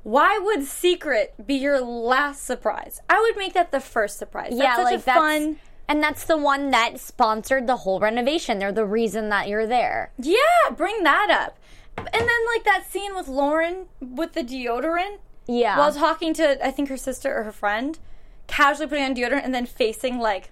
why 0.07 0.37
would 0.41 0.63
Secret 0.63 1.33
be 1.45 1.55
your 1.55 1.81
last 1.81 2.45
surprise? 2.45 3.01
I 3.09 3.19
would 3.19 3.35
make 3.35 3.53
that 3.55 3.71
the 3.71 3.81
first 3.81 4.17
surprise. 4.17 4.51
That's 4.51 4.61
yeah, 4.61 4.75
such 4.77 4.85
like 4.85 4.99
a 5.01 5.03
that's 5.03 5.17
fun. 5.19 5.57
and 5.89 6.01
that's 6.01 6.23
the 6.23 6.37
one 6.37 6.71
that 6.71 6.97
sponsored 7.01 7.67
the 7.67 7.75
whole 7.77 7.99
renovation. 7.99 8.57
They're 8.57 8.71
the 8.71 8.85
reason 8.85 9.27
that 9.29 9.49
you're 9.49 9.67
there. 9.67 10.13
Yeah, 10.17 10.69
bring 10.75 11.03
that 11.03 11.29
up. 11.29 11.57
And 11.97 12.07
then 12.13 12.39
like 12.55 12.63
that 12.63 12.85
scene 12.89 13.15
with 13.15 13.27
Lauren 13.27 13.87
with 13.99 14.31
the 14.31 14.43
deodorant 14.43 15.17
Yeah. 15.45 15.77
while 15.77 15.91
talking 15.91 16.33
to 16.35 16.65
I 16.65 16.71
think 16.71 16.87
her 16.87 16.95
sister 16.95 17.35
or 17.37 17.43
her 17.43 17.51
friend, 17.51 17.99
casually 18.47 18.87
putting 18.87 19.03
on 19.03 19.13
deodorant 19.13 19.43
and 19.43 19.53
then 19.53 19.65
facing 19.65 20.19
like 20.19 20.49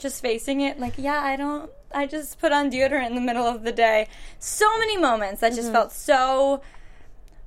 just 0.00 0.20
facing 0.20 0.60
it 0.60 0.80
like, 0.80 0.94
yeah, 0.98 1.20
I 1.22 1.36
don't 1.36 1.70
I 1.94 2.06
just 2.06 2.40
put 2.40 2.50
on 2.50 2.68
deodorant 2.68 3.06
in 3.06 3.14
the 3.14 3.20
middle 3.20 3.46
of 3.46 3.62
the 3.62 3.70
day. 3.72 4.08
So 4.40 4.66
many 4.80 4.96
moments 4.98 5.40
that 5.40 5.50
just 5.50 5.66
Mm-hmm. 5.68 5.72
felt 5.74 5.92
so 5.92 6.62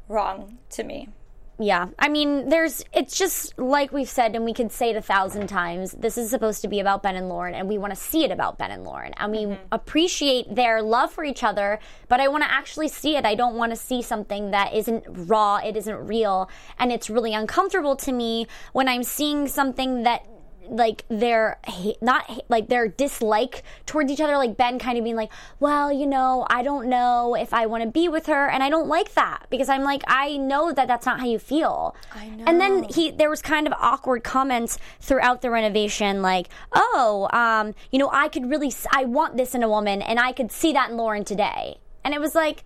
wrong 0.07 0.59
to 0.69 0.83
me. 0.85 1.09
Yeah, 1.57 1.87
I 1.97 2.09
mean, 2.09 2.49
there's. 2.49 2.83
It's 2.93 3.17
just 3.17 3.57
like 3.57 3.93
we've 3.93 4.09
said, 4.09 4.35
and 4.35 4.43
we 4.43 4.53
could 4.53 4.73
say 4.73 4.89
it 4.89 4.97
a 4.97 5.01
thousand 5.01 5.47
times. 5.47 5.93
This 5.93 6.17
is 6.17 6.29
supposed 6.29 6.61
to 6.63 6.67
be 6.67 6.81
about 6.81 7.01
Ben 7.01 7.15
and 7.15 7.29
Lauren, 7.29 7.55
and 7.55 7.69
we 7.69 7.77
want 7.77 7.93
to 7.93 7.99
see 7.99 8.25
it 8.25 8.31
about 8.31 8.57
Ben 8.57 8.71
and 8.71 8.83
Lauren, 8.83 9.13
and 9.15 9.31
we 9.31 9.37
mm-hmm. 9.45 9.63
appreciate 9.71 10.53
their 10.53 10.81
love 10.81 11.13
for 11.13 11.23
each 11.23 11.43
other. 11.43 11.79
But 12.09 12.19
I 12.19 12.27
want 12.27 12.43
to 12.43 12.51
actually 12.51 12.89
see 12.89 13.15
it. 13.15 13.25
I 13.25 13.35
don't 13.35 13.55
want 13.55 13.71
to 13.71 13.77
see 13.77 14.01
something 14.01 14.51
that 14.51 14.73
isn't 14.73 15.05
raw. 15.07 15.57
It 15.57 15.77
isn't 15.77 16.07
real, 16.07 16.49
and 16.77 16.91
it's 16.91 17.09
really 17.09 17.33
uncomfortable 17.33 17.95
to 17.97 18.11
me 18.11 18.47
when 18.73 18.89
I'm 18.89 19.03
seeing 19.03 19.47
something 19.47 20.03
that 20.03 20.25
like 20.69 21.05
their 21.09 21.59
hate, 21.67 22.01
not 22.01 22.25
hate, 22.29 22.43
like 22.49 22.67
their 22.69 22.87
dislike 22.87 23.63
towards 23.85 24.11
each 24.11 24.21
other 24.21 24.37
like 24.37 24.57
ben 24.57 24.79
kind 24.79 24.97
of 24.97 25.03
being 25.03 25.15
like 25.15 25.31
well 25.59 25.91
you 25.91 26.05
know 26.05 26.45
i 26.49 26.61
don't 26.61 26.87
know 26.87 27.35
if 27.35 27.53
i 27.53 27.65
want 27.65 27.83
to 27.83 27.89
be 27.89 28.07
with 28.07 28.25
her 28.27 28.49
and 28.49 28.63
i 28.63 28.69
don't 28.69 28.87
like 28.87 29.13
that 29.13 29.45
because 29.49 29.69
i'm 29.69 29.83
like 29.83 30.03
i 30.07 30.37
know 30.37 30.71
that 30.71 30.87
that's 30.87 31.05
not 31.05 31.19
how 31.19 31.25
you 31.25 31.39
feel. 31.39 31.95
I 32.13 32.27
know 32.29 32.43
and 32.47 32.59
then 32.59 32.83
he 32.83 33.11
there 33.11 33.29
was 33.29 33.41
kind 33.41 33.67
of 33.67 33.73
awkward 33.73 34.23
comments 34.23 34.77
throughout 34.99 35.41
the 35.41 35.49
renovation 35.49 36.21
like 36.21 36.49
oh 36.73 37.27
um 37.31 37.73
you 37.91 37.99
know 37.99 38.09
i 38.11 38.27
could 38.27 38.49
really 38.49 38.73
I 38.91 39.05
want 39.05 39.37
this 39.37 39.55
in 39.55 39.63
a 39.63 39.69
woman 39.69 40.01
and 40.01 40.19
i 40.19 40.31
could 40.31 40.51
see 40.51 40.73
that 40.73 40.89
in 40.89 40.97
lauren 40.97 41.23
today. 41.23 41.77
And 42.03 42.13
it 42.13 42.19
was 42.19 42.35
like 42.35 42.63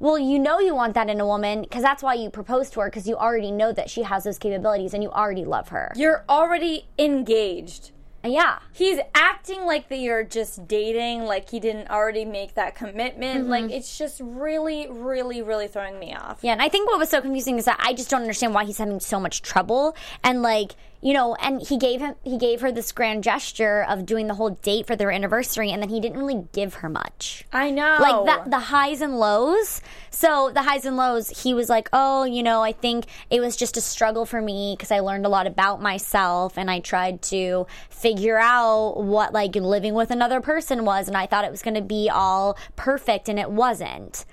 well, 0.00 0.18
you 0.18 0.38
know 0.38 0.60
you 0.60 0.74
want 0.74 0.94
that 0.94 1.08
in 1.10 1.20
a 1.20 1.26
woman 1.26 1.62
because 1.62 1.82
that's 1.82 2.02
why 2.02 2.14
you 2.14 2.30
proposed 2.30 2.72
to 2.74 2.80
her 2.80 2.88
because 2.88 3.08
you 3.08 3.16
already 3.16 3.50
know 3.50 3.72
that 3.72 3.90
she 3.90 4.02
has 4.02 4.24
those 4.24 4.38
capabilities 4.38 4.94
and 4.94 5.02
you 5.02 5.10
already 5.10 5.44
love 5.44 5.68
her. 5.70 5.92
You're 5.96 6.24
already 6.28 6.86
engaged. 6.98 7.90
yeah. 8.24 8.58
He's 8.72 8.98
acting 9.14 9.64
like 9.64 9.88
that 9.88 9.98
you're 9.98 10.24
just 10.24 10.68
dating, 10.68 11.24
like 11.24 11.50
he 11.50 11.60
didn't 11.60 11.90
already 11.90 12.24
make 12.24 12.54
that 12.54 12.74
commitment. 12.74 13.42
Mm-hmm. 13.42 13.50
Like 13.50 13.70
it's 13.70 13.96
just 13.98 14.20
really, 14.22 14.86
really, 14.90 15.42
really 15.42 15.66
throwing 15.68 15.98
me 15.98 16.14
off. 16.14 16.40
Yeah, 16.42 16.52
and 16.52 16.62
I 16.62 16.68
think 16.68 16.88
what 16.88 16.98
was 16.98 17.08
so 17.08 17.20
confusing 17.20 17.58
is 17.58 17.64
that 17.64 17.78
I 17.80 17.92
just 17.92 18.10
don't 18.10 18.22
understand 18.22 18.54
why 18.54 18.64
he's 18.64 18.78
having 18.78 19.00
so 19.00 19.18
much 19.18 19.42
trouble. 19.42 19.96
And 20.22 20.42
like, 20.42 20.72
you 21.00 21.12
know, 21.12 21.34
and 21.36 21.62
he 21.62 21.78
gave 21.78 22.00
him 22.00 22.14
he 22.24 22.36
gave 22.38 22.60
her 22.60 22.72
this 22.72 22.90
grand 22.92 23.22
gesture 23.22 23.84
of 23.88 24.04
doing 24.04 24.26
the 24.26 24.34
whole 24.34 24.50
date 24.50 24.86
for 24.86 24.96
their 24.96 25.10
anniversary, 25.10 25.70
and 25.70 25.80
then 25.80 25.88
he 25.88 26.00
didn't 26.00 26.18
really 26.18 26.48
give 26.52 26.74
her 26.74 26.88
much. 26.88 27.46
I 27.52 27.70
know. 27.70 27.98
Like 28.00 28.26
that, 28.26 28.50
the 28.50 28.58
highs 28.58 29.00
and 29.00 29.18
lows. 29.18 29.80
So 30.10 30.50
the 30.52 30.62
highs 30.62 30.84
and 30.84 30.96
lows, 30.96 31.42
he 31.42 31.54
was 31.54 31.68
like, 31.68 31.88
"Oh, 31.92 32.24
you 32.24 32.42
know, 32.42 32.62
I 32.62 32.72
think 32.72 33.06
it 33.30 33.40
was 33.40 33.56
just 33.56 33.76
a 33.76 33.80
struggle 33.80 34.26
for 34.26 34.42
me 34.42 34.74
because 34.76 34.90
I 34.90 35.00
learned 35.00 35.26
a 35.26 35.28
lot 35.28 35.46
about 35.46 35.80
myself, 35.80 36.58
and 36.58 36.70
I 36.70 36.80
tried 36.80 37.22
to 37.22 37.66
figure 37.90 38.38
out 38.38 39.02
what 39.02 39.32
like 39.32 39.54
living 39.54 39.94
with 39.94 40.10
another 40.10 40.40
person 40.40 40.84
was, 40.84 41.06
and 41.06 41.16
I 41.16 41.26
thought 41.26 41.44
it 41.44 41.50
was 41.50 41.62
going 41.62 41.74
to 41.74 41.82
be 41.82 42.10
all 42.12 42.58
perfect, 42.76 43.28
and 43.28 43.38
it 43.38 43.50
wasn't." 43.50 44.24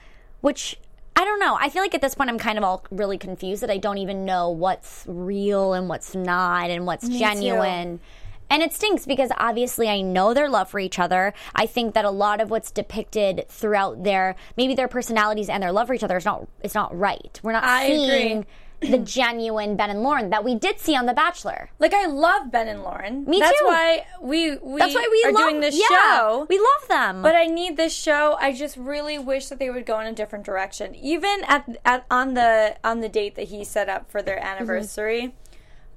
which 0.45 0.77
I 1.15 1.23
don't 1.23 1.39
know. 1.39 1.57
I 1.59 1.69
feel 1.69 1.81
like 1.81 1.95
at 1.95 2.01
this 2.01 2.15
point 2.15 2.29
I'm 2.29 2.37
kind 2.39 2.57
of 2.57 2.63
all 2.63 2.85
really 2.91 3.17
confused 3.17 3.63
that 3.63 3.69
I 3.69 3.77
don't 3.77 3.99
even 3.99 4.25
know 4.25 4.49
what's 4.49 5.05
real 5.07 5.73
and 5.73 5.87
what's 5.87 6.13
not 6.13 6.69
and 6.69 6.85
what's 6.85 7.07
genuine. 7.07 8.01
And 8.49 8.61
it 8.61 8.73
stinks 8.73 9.05
because 9.05 9.31
obviously 9.37 9.89
I 9.89 10.01
know 10.01 10.33
their 10.33 10.49
love 10.49 10.69
for 10.69 10.79
each 10.79 10.99
other. 10.99 11.33
I 11.55 11.65
think 11.65 11.93
that 11.93 12.05
a 12.05 12.11
lot 12.11 12.41
of 12.41 12.51
what's 12.51 12.69
depicted 12.69 13.45
throughout 13.49 14.03
their 14.03 14.35
maybe 14.57 14.75
their 14.75 14.87
personalities 14.87 15.49
and 15.49 15.63
their 15.63 15.71
love 15.71 15.87
for 15.87 15.93
each 15.93 16.03
other 16.03 16.17
is 16.17 16.25
not 16.25 16.47
it's 16.61 16.75
not 16.75 16.95
right. 16.97 17.39
We're 17.43 17.53
not 17.53 17.63
I 17.63 17.87
seeing 17.87 18.39
agree. 18.39 18.45
The 18.91 18.97
mm. 18.97 19.05
genuine 19.05 19.75
Ben 19.75 19.89
and 19.89 20.03
Lauren 20.03 20.29
that 20.29 20.43
we 20.43 20.55
did 20.55 20.79
see 20.79 20.95
on 20.95 21.05
The 21.05 21.13
Bachelor. 21.13 21.69
Like 21.79 21.93
I 21.93 22.05
love 22.05 22.51
Ben 22.51 22.67
and 22.67 22.83
Lauren. 22.83 23.25
Me 23.25 23.39
That's 23.39 23.59
too. 23.59 23.65
why 23.65 24.05
we 24.21 24.57
we 24.57 24.79
That's 24.79 24.95
why 24.95 25.07
we 25.11 25.29
are 25.29 25.33
love 25.33 25.49
doing 25.49 25.61
this 25.61 25.75
yeah, 25.75 26.17
show. 26.17 26.47
We 26.49 26.57
love 26.57 26.87
them. 26.87 27.21
But 27.21 27.35
I 27.35 27.45
need 27.45 27.77
this 27.77 27.93
show. 27.93 28.37
I 28.39 28.53
just 28.53 28.77
really 28.77 29.17
wish 29.17 29.47
that 29.47 29.59
they 29.59 29.69
would 29.69 29.85
go 29.85 29.99
in 29.99 30.07
a 30.07 30.13
different 30.13 30.45
direction. 30.45 30.95
Even 30.95 31.43
at, 31.47 31.77
at 31.85 32.05
on 32.09 32.33
the 32.33 32.77
on 32.83 33.01
the 33.01 33.09
date 33.09 33.35
that 33.35 33.49
he 33.49 33.63
set 33.63 33.89
up 33.89 34.09
for 34.09 34.21
their 34.21 34.37
mm-hmm. 34.37 34.47
anniversary, 34.47 35.33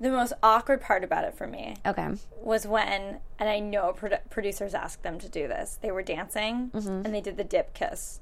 the 0.01 0.11
most 0.11 0.33
awkward 0.43 0.81
part 0.81 1.03
about 1.05 1.25
it 1.25 1.35
for 1.35 1.47
me 1.47 1.77
okay. 1.85 2.09
was 2.41 2.67
when, 2.67 3.19
and 3.39 3.49
I 3.49 3.59
know 3.59 3.95
produ- 3.99 4.21
producers 4.31 4.75
asked 4.75 5.03
them 5.03 5.19
to 5.19 5.29
do 5.29 5.49
this. 5.49 5.79
They 5.81 5.91
were 5.91 6.03
dancing 6.03 6.71
mm-hmm. 6.73 6.89
and 7.05 7.15
they 7.15 7.21
did 7.21 7.37
the 7.37 7.45
dip 7.45 7.75
kiss. 7.75 8.21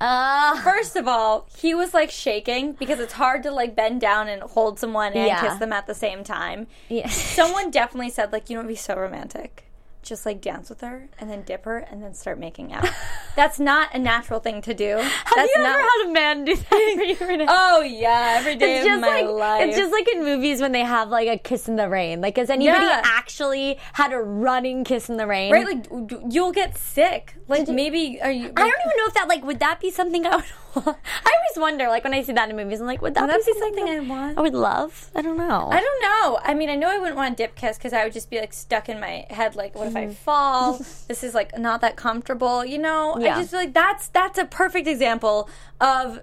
Uh, 0.00 0.60
First 0.62 0.96
of 0.96 1.08
all, 1.08 1.48
he 1.56 1.74
was 1.74 1.92
like 1.94 2.10
shaking 2.10 2.72
because 2.72 3.00
it's 3.00 3.14
hard 3.14 3.42
to 3.42 3.50
like 3.50 3.74
bend 3.74 4.00
down 4.00 4.28
and 4.28 4.42
hold 4.42 4.78
someone 4.78 5.12
and 5.12 5.26
Yeah. 5.26 5.40
kiss 5.40 5.58
them 5.58 5.72
at 5.72 5.86
the 5.86 5.94
same 5.94 6.22
time. 6.24 6.66
yeah. 6.88 7.08
Someone 7.38 7.70
definitely 7.70 8.10
said 8.10 8.32
like, 8.32 8.48
you 8.48 8.54
know, 8.54 8.60
it'd 8.60 8.68
be 8.68 8.74
so 8.76 8.94
romantic. 8.96 9.64
Just 10.02 10.24
like 10.24 10.40
dance 10.40 10.70
with 10.70 10.80
her 10.80 11.08
and 11.20 11.28
then 11.28 11.42
dip 11.42 11.64
her 11.64 11.78
and 11.78 12.02
then 12.02 12.14
start 12.14 12.38
making 12.38 12.72
out. 12.72 12.88
That's 13.36 13.58
not 13.60 13.94
a 13.94 13.98
natural 13.98 14.40
thing 14.40 14.62
to 14.62 14.72
do. 14.72 14.96
Have 14.96 15.12
That's 15.34 15.52
you 15.54 15.62
not. 15.62 15.74
ever 15.74 15.82
had 15.82 16.06
a 16.08 16.12
man 16.12 16.44
do 16.44 16.56
that 16.56 17.16
for 17.18 17.30
you? 17.32 17.46
Oh 17.48 17.80
yeah, 17.82 18.36
every 18.38 18.56
day 18.56 18.78
it's 18.78 18.86
of 18.86 18.92
just 18.92 19.00
my 19.02 19.20
like 19.22 19.26
life. 19.28 19.68
it's 19.68 19.76
just 19.76 19.92
like 19.92 20.08
in 20.08 20.24
movies 20.24 20.60
when 20.60 20.72
they 20.72 20.80
have 20.84 21.08
like 21.10 21.28
a 21.28 21.36
kiss 21.36 21.68
in 21.68 21.76
the 21.76 21.88
rain. 21.88 22.20
Like, 22.20 22.36
has 22.36 22.48
anybody 22.48 22.86
Yeah. 22.86 23.02
actually 23.04 23.78
had 23.92 24.12
a 24.12 24.18
running 24.18 24.84
kiss 24.84 25.08
in 25.10 25.16
the 25.18 25.26
rain? 25.26 25.52
right. 25.52 25.66
Like 25.66 26.12
you'll 26.32 26.52
get 26.52 26.78
sick. 26.78 27.34
Like 27.48 27.68
maybe 27.68 28.18
are 28.22 28.30
you? 28.30 28.46
I 28.56 28.60
don't 28.60 28.68
even 28.86 28.96
know 28.96 29.06
if 29.06 29.14
that 29.14 29.28
like 29.28 29.44
would 29.44 29.60
that 29.60 29.80
be 29.80 29.90
something 29.90 30.26
I 30.26 30.36
would. 30.36 30.44
I 30.86 31.34
always 31.36 31.56
wonder 31.56 31.88
like 31.88 32.04
when 32.04 32.14
I 32.14 32.22
see 32.22 32.32
that 32.32 32.48
in 32.50 32.56
movies, 32.56 32.80
I'm 32.80 32.86
like, 32.86 33.02
would 33.02 33.14
that, 33.14 33.22
Would 33.22 33.30
that 33.30 33.44
be 33.44 33.52
be 33.52 33.58
something, 33.58 33.86
something 33.86 34.10
I 34.10 34.16
want? 34.26 34.38
I 34.38 34.40
would 34.40 34.54
love. 34.54 35.10
I 35.14 35.22
don't 35.22 35.36
know. 35.36 35.68
I 35.70 35.80
don't 35.80 36.02
know. 36.02 36.38
I 36.42 36.54
mean, 36.54 36.68
I 36.70 36.74
know 36.74 36.88
I 36.88 36.98
wouldn't 36.98 37.16
want 37.16 37.34
a 37.34 37.36
dip 37.36 37.54
kiss 37.54 37.76
because 37.78 37.92
I 37.92 38.04
would 38.04 38.12
just 38.12 38.30
be 38.30 38.38
like 38.38 38.52
stuck 38.52 38.88
in 38.88 39.00
my 39.00 39.26
head. 39.30 39.56
Like, 39.56 39.74
what 39.74 39.88
if 39.88 39.96
I 39.96 40.08
fall? 40.08 40.74
this 41.08 41.22
is 41.24 41.34
like 41.34 41.56
not 41.58 41.80
that 41.80 41.96
comfortable. 41.96 42.64
You 42.64 42.78
know, 42.78 43.16
Yeah. 43.18 43.36
I 43.36 43.40
just 43.40 43.50
feel 43.50 43.60
like 43.60 43.74
that's 43.74 44.08
that's 44.08 44.38
a 44.38 44.44
perfect 44.44 44.86
example 44.86 45.48
of 45.80 46.20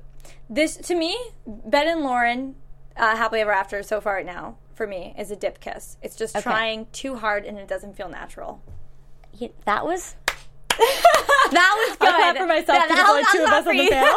this 0.49 0.77
to 0.77 0.95
me. 0.95 1.17
Ben 1.45 1.87
and 1.87 2.01
Lauren, 2.01 2.55
uh, 2.97 3.15
happily 3.15 3.41
ever 3.41 3.51
after 3.51 3.83
so 3.83 3.99
far 3.99 4.15
right 4.15 4.25
now 4.25 4.57
for 4.73 4.85
me 4.85 5.15
is 5.17 5.31
a 5.31 5.35
dip 5.35 5.59
kiss. 5.59 5.97
It's 6.01 6.15
just 6.15 6.37
trying 6.41 6.87
too 6.91 7.15
hard 7.15 7.45
and 7.45 7.57
it 7.57 7.67
doesn't 7.67 7.95
feel 7.95 8.09
natural. 8.09 8.61
Yeah, 9.33 9.49
that 9.65 9.85
was. 9.85 10.15
that 11.51 11.87
was 11.87 11.97
good. 11.97 12.09
I 12.09 12.17
clap 12.17 12.37
for 12.37 12.47
myself 12.47 12.67
Yeah, 12.67 12.87
that 12.87 13.31
two 13.31 13.43
of 13.43 13.49
us 13.49 13.67
on 13.67 13.77
the 13.77 13.89
panel. 13.89 14.15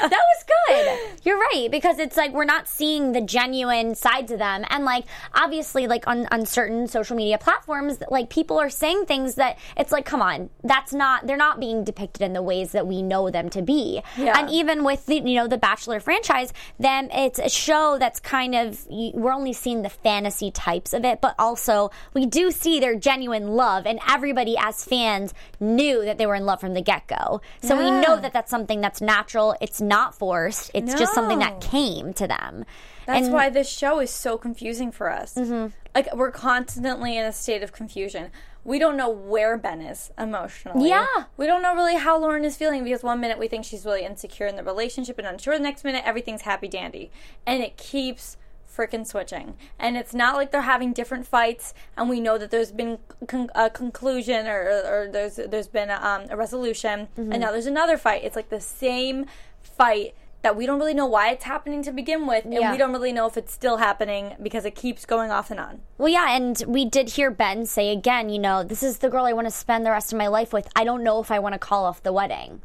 that 0.08 0.10
was 0.10 0.44
good. 0.46 1.24
You're 1.24 1.38
right 1.38 1.68
because 1.70 1.98
it's 1.98 2.16
like 2.16 2.32
we're 2.32 2.44
not 2.44 2.68
seeing 2.68 3.12
the 3.12 3.20
genuine 3.20 3.94
sides 3.94 4.32
of 4.32 4.38
them, 4.38 4.64
and 4.70 4.84
like 4.84 5.04
obviously, 5.34 5.86
like 5.86 6.06
on 6.06 6.26
on 6.30 6.46
certain 6.46 6.86
social 6.86 7.16
media 7.16 7.38
platforms, 7.38 7.98
like 8.10 8.30
people 8.30 8.58
are 8.58 8.70
saying 8.70 9.06
things 9.06 9.34
that 9.34 9.58
it's 9.76 9.92
like, 9.92 10.06
come 10.06 10.22
on, 10.22 10.50
that's 10.64 10.92
not. 10.92 11.26
They're 11.26 11.36
not 11.36 11.60
being 11.60 11.84
depicted 11.84 12.22
in 12.22 12.32
the 12.32 12.42
ways 12.42 12.72
that 12.72 12.86
we 12.86 13.02
know 13.02 13.30
them 13.30 13.50
to 13.50 13.62
be. 13.62 14.02
Yeah. 14.16 14.38
And 14.38 14.50
even 14.50 14.84
with 14.84 15.06
the 15.06 15.16
you 15.16 15.34
know 15.34 15.48
the 15.48 15.58
Bachelor 15.58 16.00
franchise, 16.00 16.52
then 16.78 17.10
it's 17.12 17.38
a 17.38 17.48
show 17.48 17.98
that's 17.98 18.20
kind 18.20 18.54
of 18.54 18.86
we're 18.88 19.32
only 19.32 19.52
seeing 19.52 19.82
the 19.82 19.90
fantasy 19.90 20.50
types 20.50 20.92
of 20.92 21.04
it, 21.04 21.20
but 21.20 21.34
also 21.38 21.90
we 22.14 22.26
do 22.26 22.50
see 22.50 22.80
their 22.80 22.94
genuine 22.94 23.48
love, 23.48 23.86
and 23.86 23.98
everybody 24.08 24.56
as 24.58 24.84
fans 24.84 25.34
knew 25.60 25.97
that 26.04 26.18
they 26.18 26.26
were 26.26 26.34
in 26.34 26.46
love 26.46 26.60
from 26.60 26.74
the 26.74 26.80
get 26.82 27.06
go. 27.06 27.40
So 27.62 27.76
we 27.76 27.90
know 27.90 28.16
that 28.20 28.32
that's 28.32 28.50
something 28.50 28.80
that's 28.80 29.00
natural. 29.00 29.56
It's 29.60 29.80
not 29.80 30.14
forced. 30.14 30.70
It's 30.74 30.94
just 30.94 31.14
something 31.14 31.38
that 31.38 31.60
came 31.60 32.12
to 32.14 32.26
them. 32.26 32.64
That's 33.06 33.26
And- 33.26 33.34
why 33.34 33.48
this 33.48 33.68
show 33.68 34.00
is 34.00 34.10
so 34.10 34.36
confusing 34.36 34.92
for 34.92 35.10
us. 35.10 35.34
Mm-hmm. 35.34 35.68
Like 35.94 36.14
we're 36.14 36.30
constantly 36.30 37.16
in 37.16 37.24
a 37.24 37.32
state 37.32 37.62
of 37.62 37.72
confusion. 37.72 38.30
We 38.64 38.78
don't 38.78 38.96
know 38.96 39.08
where 39.08 39.56
Ben 39.56 39.80
is 39.80 40.10
emotionally. 40.18 40.90
Yeah. 40.90 41.06
We 41.38 41.46
don't 41.46 41.62
know 41.62 41.74
really 41.74 41.96
how 41.96 42.18
Lauren 42.18 42.44
is 42.44 42.56
feeling 42.56 42.84
because 42.84 43.02
one 43.02 43.18
minute 43.18 43.38
we 43.38 43.48
think 43.48 43.64
she's 43.64 43.86
really 43.86 44.04
insecure 44.04 44.46
in 44.46 44.56
the 44.56 44.62
relationship 44.62 45.18
and 45.18 45.26
unsure. 45.26 45.56
The 45.56 45.62
next 45.62 45.84
minute 45.84 46.02
everything's 46.04 46.42
happy 46.42 46.68
dandy, 46.68 47.10
and 47.46 47.62
it 47.62 47.78
keeps 47.78 48.36
freaking 48.74 49.06
switching. 49.06 49.56
And 49.78 49.96
it's 49.96 50.14
not 50.14 50.36
like 50.36 50.50
they're 50.52 50.62
having 50.62 50.92
different 50.92 51.26
fights, 51.26 51.74
and 51.96 52.08
we 52.08 52.20
know 52.20 52.38
that 52.38 52.50
there's 52.50 52.72
been 52.72 52.98
con- 53.26 53.50
a 53.54 53.70
conclusion 53.70 54.46
or, 54.46 54.60
or 54.86 55.08
there's 55.10 55.36
there's 55.36 55.68
been 55.68 55.90
a, 55.90 55.94
um, 56.02 56.26
a 56.30 56.36
resolution, 56.36 57.08
Mm-hmm. 57.18 57.32
and 57.32 57.40
now 57.40 57.50
there's 57.52 57.66
another 57.66 57.96
fight. 57.96 58.22
It's 58.24 58.36
like 58.36 58.50
the 58.50 58.60
same 58.60 59.26
fight 59.62 60.14
that 60.42 60.54
we 60.54 60.66
don't 60.66 60.78
really 60.78 60.94
know 60.94 61.06
why 61.06 61.30
it's 61.30 61.44
happening 61.44 61.82
to 61.82 61.90
begin 61.90 62.24
with, 62.26 62.44
and 62.44 62.54
Yeah. 62.54 62.70
we 62.70 62.78
don't 62.78 62.92
really 62.92 63.12
know 63.12 63.26
if 63.26 63.36
it's 63.36 63.52
still 63.52 63.78
happening 63.78 64.34
because 64.40 64.64
it 64.64 64.76
keeps 64.76 65.04
going 65.04 65.32
off 65.32 65.50
and 65.50 65.58
on. 65.58 65.80
Well, 65.98 66.08
yeah, 66.08 66.30
and 66.36 66.62
we 66.68 66.84
did 66.84 67.10
hear 67.10 67.30
Ben 67.32 67.66
say 67.66 67.90
again, 67.90 68.28
you 68.28 68.38
know, 68.38 68.62
this 68.62 68.84
is 68.84 68.98
the 68.98 69.10
girl 69.10 69.24
I 69.24 69.32
want 69.32 69.48
to 69.48 69.50
spend 69.50 69.84
the 69.84 69.90
rest 69.90 70.12
of 70.12 70.18
my 70.18 70.28
life 70.28 70.52
with. 70.52 70.68
I 70.76 70.84
don't 70.84 71.02
know 71.02 71.20
if 71.20 71.32
I 71.32 71.40
want 71.40 71.54
to 71.54 71.58
call 71.58 71.84
off 71.84 72.02
the 72.04 72.12
wedding. 72.12 72.62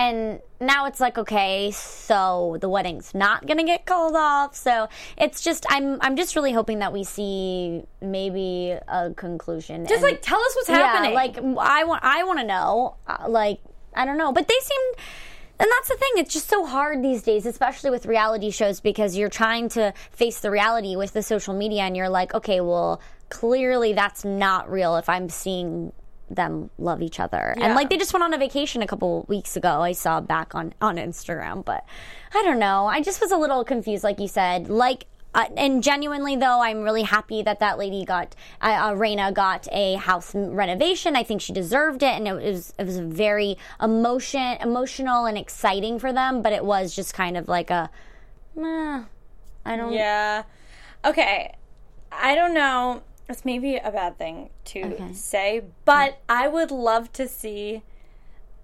And 0.00 0.40
now 0.60 0.86
it's 0.86 0.98
like, 0.98 1.18
okay, 1.18 1.70
so 1.72 2.56
the 2.60 2.70
wedding's 2.70 3.14
not 3.14 3.46
gonna 3.46 3.64
get 3.64 3.84
called 3.84 4.16
off. 4.16 4.56
So 4.56 4.88
it's 5.18 5.42
just, 5.42 5.66
I'm, 5.68 5.98
I'm 6.00 6.16
just 6.16 6.34
really 6.36 6.52
hoping 6.52 6.78
that 6.78 6.90
we 6.92 7.04
see 7.04 7.82
maybe 8.00 8.74
a 8.88 9.12
conclusion. 9.14 9.84
Just 9.84 10.02
and- 10.02 10.12
like 10.12 10.22
tell 10.22 10.40
us 10.40 10.54
what's 10.54 10.68
happening. 10.68 11.10
Yeah, 11.10 11.16
like 11.16 11.36
I 11.36 11.84
want, 11.84 12.02
I 12.02 12.24
want 12.24 12.38
to 12.38 12.46
know. 12.46 12.96
Uh, 13.06 13.26
like 13.28 13.60
I 13.94 14.06
don't 14.06 14.16
know, 14.16 14.32
but 14.32 14.48
they 14.48 14.54
seem. 14.62 14.80
And 15.58 15.68
that's 15.70 15.88
the 15.88 15.96
thing. 15.96 16.12
It's 16.16 16.32
just 16.32 16.48
so 16.48 16.64
hard 16.64 17.02
these 17.04 17.22
days, 17.22 17.44
especially 17.44 17.90
with 17.90 18.06
reality 18.06 18.50
shows, 18.50 18.80
because 18.80 19.14
you're 19.18 19.28
trying 19.28 19.68
to 19.70 19.92
face 20.10 20.40
the 20.40 20.50
reality 20.50 20.96
with 20.96 21.12
the 21.12 21.22
social 21.22 21.52
media, 21.52 21.82
and 21.82 21.94
you're 21.94 22.08
like, 22.08 22.32
okay, 22.32 22.62
well, 22.62 23.02
clearly 23.28 23.92
that's 23.92 24.24
not 24.24 24.70
real. 24.70 24.96
If 24.96 25.10
I'm 25.10 25.28
seeing 25.28 25.92
them 26.30 26.70
love 26.78 27.02
each 27.02 27.18
other, 27.20 27.54
Yeah. 27.58 27.66
and 27.66 27.74
like 27.74 27.90
they 27.90 27.96
just 27.98 28.12
went 28.12 28.22
on 28.22 28.32
a 28.32 28.38
vacation 28.38 28.82
a 28.82 28.86
couple 28.86 29.24
weeks 29.28 29.56
ago, 29.56 29.82
I 29.82 29.92
saw 29.92 30.20
back 30.20 30.54
on 30.54 30.72
on 30.80 30.96
Instagram, 30.96 31.64
but 31.64 31.84
I 32.34 32.42
don't 32.42 32.58
know. 32.58 32.86
I 32.86 33.00
just 33.02 33.20
was 33.20 33.32
a 33.32 33.36
little 33.36 33.64
confused, 33.64 34.04
like 34.04 34.18
you 34.20 34.28
said, 34.28 34.68
like. 34.68 35.06
Uh, 35.32 35.44
and 35.56 35.80
genuinely, 35.80 36.34
though, 36.34 36.60
I'm 36.60 36.80
really 36.82 37.04
happy 37.04 37.40
that 37.42 37.60
that 37.60 37.78
lady 37.78 38.04
got, 38.04 38.34
uh, 38.60 38.64
uh, 38.66 38.94
Raina 38.94 39.32
got 39.32 39.68
a 39.70 39.94
house 39.94 40.34
renovation. 40.34 41.14
I 41.14 41.22
think 41.22 41.40
she 41.40 41.52
deserved 41.52 42.02
it, 42.02 42.16
and 42.16 42.26
it 42.26 42.32
was 42.32 42.74
it 42.80 42.84
was 42.84 42.98
very 42.98 43.56
emotion, 43.80 44.56
emotional 44.60 45.26
and 45.26 45.38
exciting 45.38 46.00
for 46.00 46.12
them. 46.12 46.42
But 46.42 46.52
it 46.52 46.64
was 46.64 46.96
just 46.96 47.14
kind 47.14 47.36
of 47.36 47.46
like 47.46 47.70
a, 47.70 47.88
I 48.58 49.76
don't. 49.76 49.92
Yeah. 49.92 50.42
Okay. 51.04 51.54
I 52.12 52.34
don't 52.34 52.52
know. 52.54 53.02
It's 53.30 53.44
maybe 53.44 53.76
a 53.76 53.90
bad 53.90 54.18
thing 54.18 54.50
to 54.66 54.82
Okay. 54.82 55.12
say, 55.12 55.62
but 55.84 56.18
I 56.28 56.48
would 56.48 56.70
love 56.70 57.12
to 57.14 57.26
see. 57.28 57.82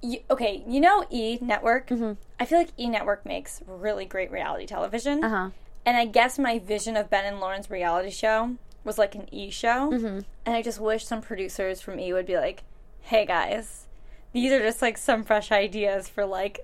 You, 0.02 0.18
okay, 0.30 0.62
you 0.68 0.80
know 0.80 1.06
E 1.10 1.38
Network. 1.40 1.88
Mm-hmm. 1.88 2.12
I 2.38 2.44
feel 2.44 2.58
like 2.58 2.70
E 2.78 2.88
Network 2.88 3.24
makes 3.24 3.62
really 3.66 4.04
great 4.04 4.30
reality 4.30 4.66
television. 4.66 5.24
Uh 5.24 5.28
huh. 5.28 5.50
And 5.86 5.96
I 5.96 6.04
guess 6.04 6.38
my 6.38 6.58
vision 6.58 6.96
of 6.96 7.08
Ben 7.08 7.24
and 7.24 7.40
Lauren's 7.40 7.70
reality 7.70 8.10
show 8.10 8.56
was 8.84 8.98
like 8.98 9.14
an 9.14 9.32
E 9.32 9.50
show. 9.50 9.90
Mm-hmm. 9.90 10.18
And 10.44 10.56
I 10.56 10.62
just 10.62 10.80
wish 10.80 11.04
some 11.06 11.22
producers 11.22 11.80
from 11.80 11.98
E 11.98 12.12
would 12.12 12.26
be 12.26 12.36
like, 12.36 12.62
hey 13.00 13.24
guys, 13.24 13.86
these 14.32 14.52
are 14.52 14.60
just 14.60 14.82
like 14.82 14.98
some 14.98 15.24
fresh 15.24 15.50
ideas 15.50 16.08
for 16.08 16.26
like 16.26 16.60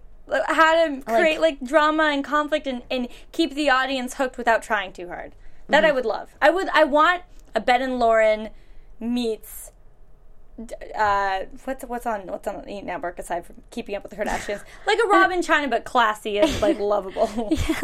how 0.47 0.87
to 0.87 1.03
create 1.03 1.41
like, 1.41 1.61
drama 1.63 2.05
and 2.05 2.23
conflict 2.25 2.67
and, 2.67 2.83
and 2.91 3.09
keep 3.33 3.55
the 3.55 3.71
audience 3.71 4.15
hooked 4.15 4.39
without 4.39 4.63
trying 4.63 4.93
too 4.93 5.09
hard. 5.09 5.33
That 5.69 5.83
Mm-hmm. 5.83 5.87
I 5.87 5.93
would 5.93 6.05
love. 6.05 6.29
I 6.43 6.51
would 6.51 6.69
I 6.75 6.85
want 6.85 7.23
Ben 7.61 7.83
and 7.83 7.99
Lauren 7.99 8.51
meets 9.01 9.73
uh, 10.95 11.41
what's 11.65 11.85
what's 11.85 12.07
on 12.07 12.27
what's 12.27 12.47
on 12.47 12.69
E 12.69 12.83
Network 12.83 13.19
aside 13.19 13.47
from 13.47 13.57
Keeping 13.71 13.95
Up 13.95 14.03
with 14.03 14.11
the 14.11 14.17
Kardashians, 14.17 14.63
like 14.87 14.99
a 15.03 15.09
Rob 15.09 15.31
& 15.31 15.33
Chyna 15.33 15.71
but 15.71 15.85
classy 15.85 16.39
and 16.39 16.61
like 16.61 16.79
lovable. 16.79 17.29
yeah, 17.51 17.81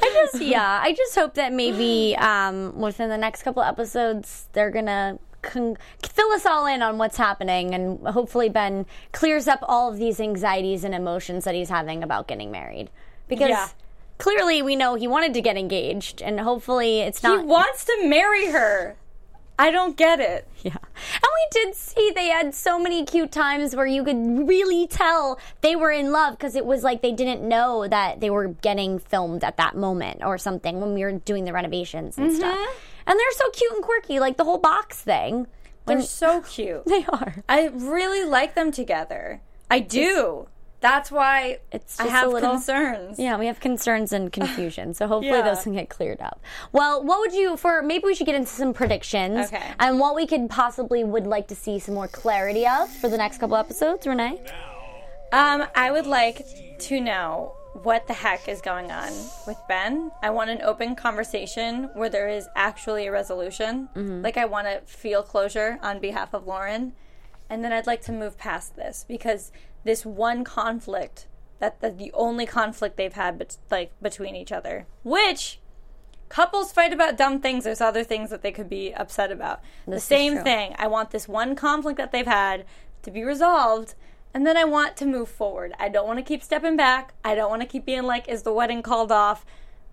I 0.00 0.26
just 0.30 0.42
yeah, 0.42 0.80
I 0.82 0.94
just 0.96 1.14
hope 1.14 1.34
that 1.34 1.52
maybe 1.52 2.16
um, 2.18 2.78
within 2.78 3.08
the 3.08 3.18
next 3.18 3.42
couple 3.42 3.62
episodes 3.62 4.48
they're 4.52 4.70
gonna 4.70 5.18
con- 5.42 5.76
fill 6.02 6.30
us 6.32 6.46
all 6.46 6.66
in 6.66 6.82
on 6.82 6.98
what's 6.98 7.16
happening, 7.16 7.74
and 7.74 8.06
hopefully 8.06 8.48
Ben 8.48 8.86
clears 9.12 9.48
up 9.48 9.60
all 9.62 9.90
of 9.90 9.98
these 9.98 10.20
anxieties 10.20 10.84
and 10.84 10.94
emotions 10.94 11.44
that 11.44 11.54
he's 11.54 11.68
having 11.68 12.02
about 12.02 12.28
getting 12.28 12.50
married 12.50 12.90
because. 13.28 13.50
Yeah. 13.50 13.68
Clearly, 14.22 14.62
we 14.62 14.76
know 14.76 14.94
he 14.94 15.08
wanted 15.08 15.34
to 15.34 15.40
get 15.40 15.56
engaged, 15.56 16.22
and 16.22 16.38
hopefully, 16.38 17.00
it's 17.00 17.24
not. 17.24 17.40
he 17.40 17.44
wants 17.44 17.84
to 17.86 18.08
marry 18.08 18.52
her. 18.52 18.96
I 19.58 19.72
don't 19.72 19.96
get 19.96 20.20
it. 20.20 20.46
Yeah. 20.62 20.76
And 20.76 21.22
we 21.24 21.48
did 21.50 21.74
see 21.74 22.12
they 22.14 22.28
had 22.28 22.54
so 22.54 22.78
many 22.78 23.04
cute 23.04 23.32
times 23.32 23.74
where 23.74 23.84
you 23.86 24.04
could 24.04 24.48
really 24.48 24.86
tell 24.86 25.40
they 25.60 25.74
were 25.74 25.90
in 25.90 26.12
love 26.12 26.38
because 26.38 26.54
it 26.54 26.64
was 26.64 26.84
like 26.84 27.02
they 27.02 27.10
didn't 27.10 27.42
know 27.42 27.88
that 27.88 28.20
they 28.20 28.30
were 28.30 28.48
getting 28.48 29.00
filmed 29.00 29.42
at 29.42 29.56
that 29.56 29.76
moment 29.76 30.22
or 30.24 30.38
something 30.38 30.80
when 30.80 30.94
we 30.94 31.02
were 31.02 31.12
doing 31.12 31.44
the 31.44 31.52
renovations 31.52 32.16
and 32.16 32.32
stuff. 32.32 32.56
Mm-hmm. 32.56 32.78
And 33.08 33.18
they're 33.18 33.32
so 33.32 33.50
cute 33.50 33.72
and 33.72 33.82
quirky, 33.82 34.20
like 34.20 34.36
the 34.36 34.44
whole 34.44 34.58
box 34.58 35.00
thing. 35.00 35.48
They're 35.86 36.02
so 36.02 36.42
cute. 36.42 36.84
They 36.86 37.04
are. 37.06 37.42
I 37.48 37.66
really 37.66 38.24
like 38.24 38.54
them 38.54 38.70
together. 38.70 39.40
I 39.68 39.80
do. 39.80 40.46
That's 40.82 41.10
why 41.10 41.58
It's 41.70 41.98
I 41.98 42.08
have 42.08 42.28
little- 42.30 42.50
concerns. 42.50 43.18
Yeah, 43.18 43.38
we 43.38 43.46
have 43.46 43.60
concerns 43.60 44.12
and 44.12 44.30
confusion. 44.32 44.92
So 44.92 45.06
hopefully 45.14 45.38
Yeah. 45.38 45.42
those 45.42 45.62
can 45.62 45.72
get 45.74 45.88
cleared 45.88 46.20
up. 46.20 46.40
Well, 46.72 47.02
what 47.02 47.20
would 47.20 47.32
you 47.32 47.56
for 47.56 47.80
maybe 47.82 48.04
we 48.04 48.14
should 48.14 48.26
get 48.26 48.34
into 48.34 48.50
some 48.50 48.74
predictions 48.74 49.46
Okay. 49.46 49.62
and 49.78 49.98
what 49.98 50.14
we 50.14 50.26
could 50.26 50.50
possibly 50.50 51.04
would 51.04 51.26
like 51.26 51.46
to 51.48 51.54
see 51.54 51.78
some 51.78 51.94
more 51.94 52.08
clarity 52.08 52.66
of 52.66 52.90
for 52.90 53.08
the 53.08 53.16
next 53.16 53.38
couple 53.38 53.56
episodes, 53.56 54.06
Renee? 54.06 54.40
Um, 55.32 55.64
I 55.74 55.90
would 55.90 56.06
like 56.06 56.44
to 56.80 57.00
know 57.00 57.54
what 57.84 58.06
the 58.06 58.12
heck 58.12 58.48
is 58.48 58.60
going 58.60 58.90
on 58.92 59.10
with 59.46 59.56
Ben. 59.66 60.10
I 60.20 60.28
want 60.30 60.50
an 60.50 60.60
open 60.62 60.94
conversation 60.94 61.84
where 61.94 62.10
there 62.10 62.28
is 62.28 62.46
actually 62.54 63.06
a 63.06 63.12
resolution. 63.12 63.88
Like 64.22 64.36
I 64.36 64.44
want 64.44 64.66
to 64.66 64.80
feel 64.84 65.22
closure 65.22 65.78
on 65.80 65.98
behalf 66.00 66.34
of 66.34 66.46
Lauren, 66.46 66.92
and 67.48 67.64
then 67.64 67.72
I'd 67.72 67.86
like 67.86 68.02
to 68.02 68.12
move 68.12 68.36
past 68.36 68.76
this 68.76 69.06
because 69.08 69.52
this 69.84 70.04
one 70.06 70.44
conflict 70.44 71.26
that 71.58 71.80
the, 71.80 71.90
the 71.90 72.10
only 72.12 72.46
conflict 72.46 72.96
they've 72.96 73.12
had 73.12 73.38
bet- 73.38 73.56
like 73.70 73.92
between 74.02 74.34
each 74.34 74.52
other, 74.52 74.86
which 75.02 75.60
couples 76.28 76.72
fight 76.72 76.92
about 76.92 77.16
dumb 77.16 77.40
things. 77.40 77.64
There's 77.64 77.80
other 77.80 78.02
things 78.04 78.30
that 78.30 78.42
they 78.42 78.52
could 78.52 78.68
be 78.68 78.92
upset 78.92 79.30
about. 79.30 79.60
the 79.84 79.92
This 79.92 80.02
is 80.02 80.08
same 80.08 80.38
thing. 80.38 80.74
I 80.78 80.86
want 80.86 81.10
this 81.10 81.28
one 81.28 81.54
conflict 81.54 81.98
that 81.98 82.10
they've 82.10 82.26
had 82.26 82.64
to 83.02 83.10
be 83.10 83.22
resolved, 83.22 83.94
and 84.34 84.46
then 84.46 84.56
I 84.56 84.64
want 84.64 84.96
to 84.96 85.06
move 85.06 85.28
forward. 85.28 85.74
I 85.78 85.88
don't 85.88 86.06
want 86.06 86.18
to 86.18 86.24
keep 86.24 86.42
stepping 86.42 86.76
back. 86.76 87.14
I 87.24 87.34
don't 87.34 87.50
want 87.50 87.62
to 87.62 87.68
keep 87.68 87.84
being 87.84 88.04
like, 88.04 88.28
is 88.28 88.42
the 88.42 88.52
wedding 88.52 88.82
called 88.82 89.12
off? 89.12 89.44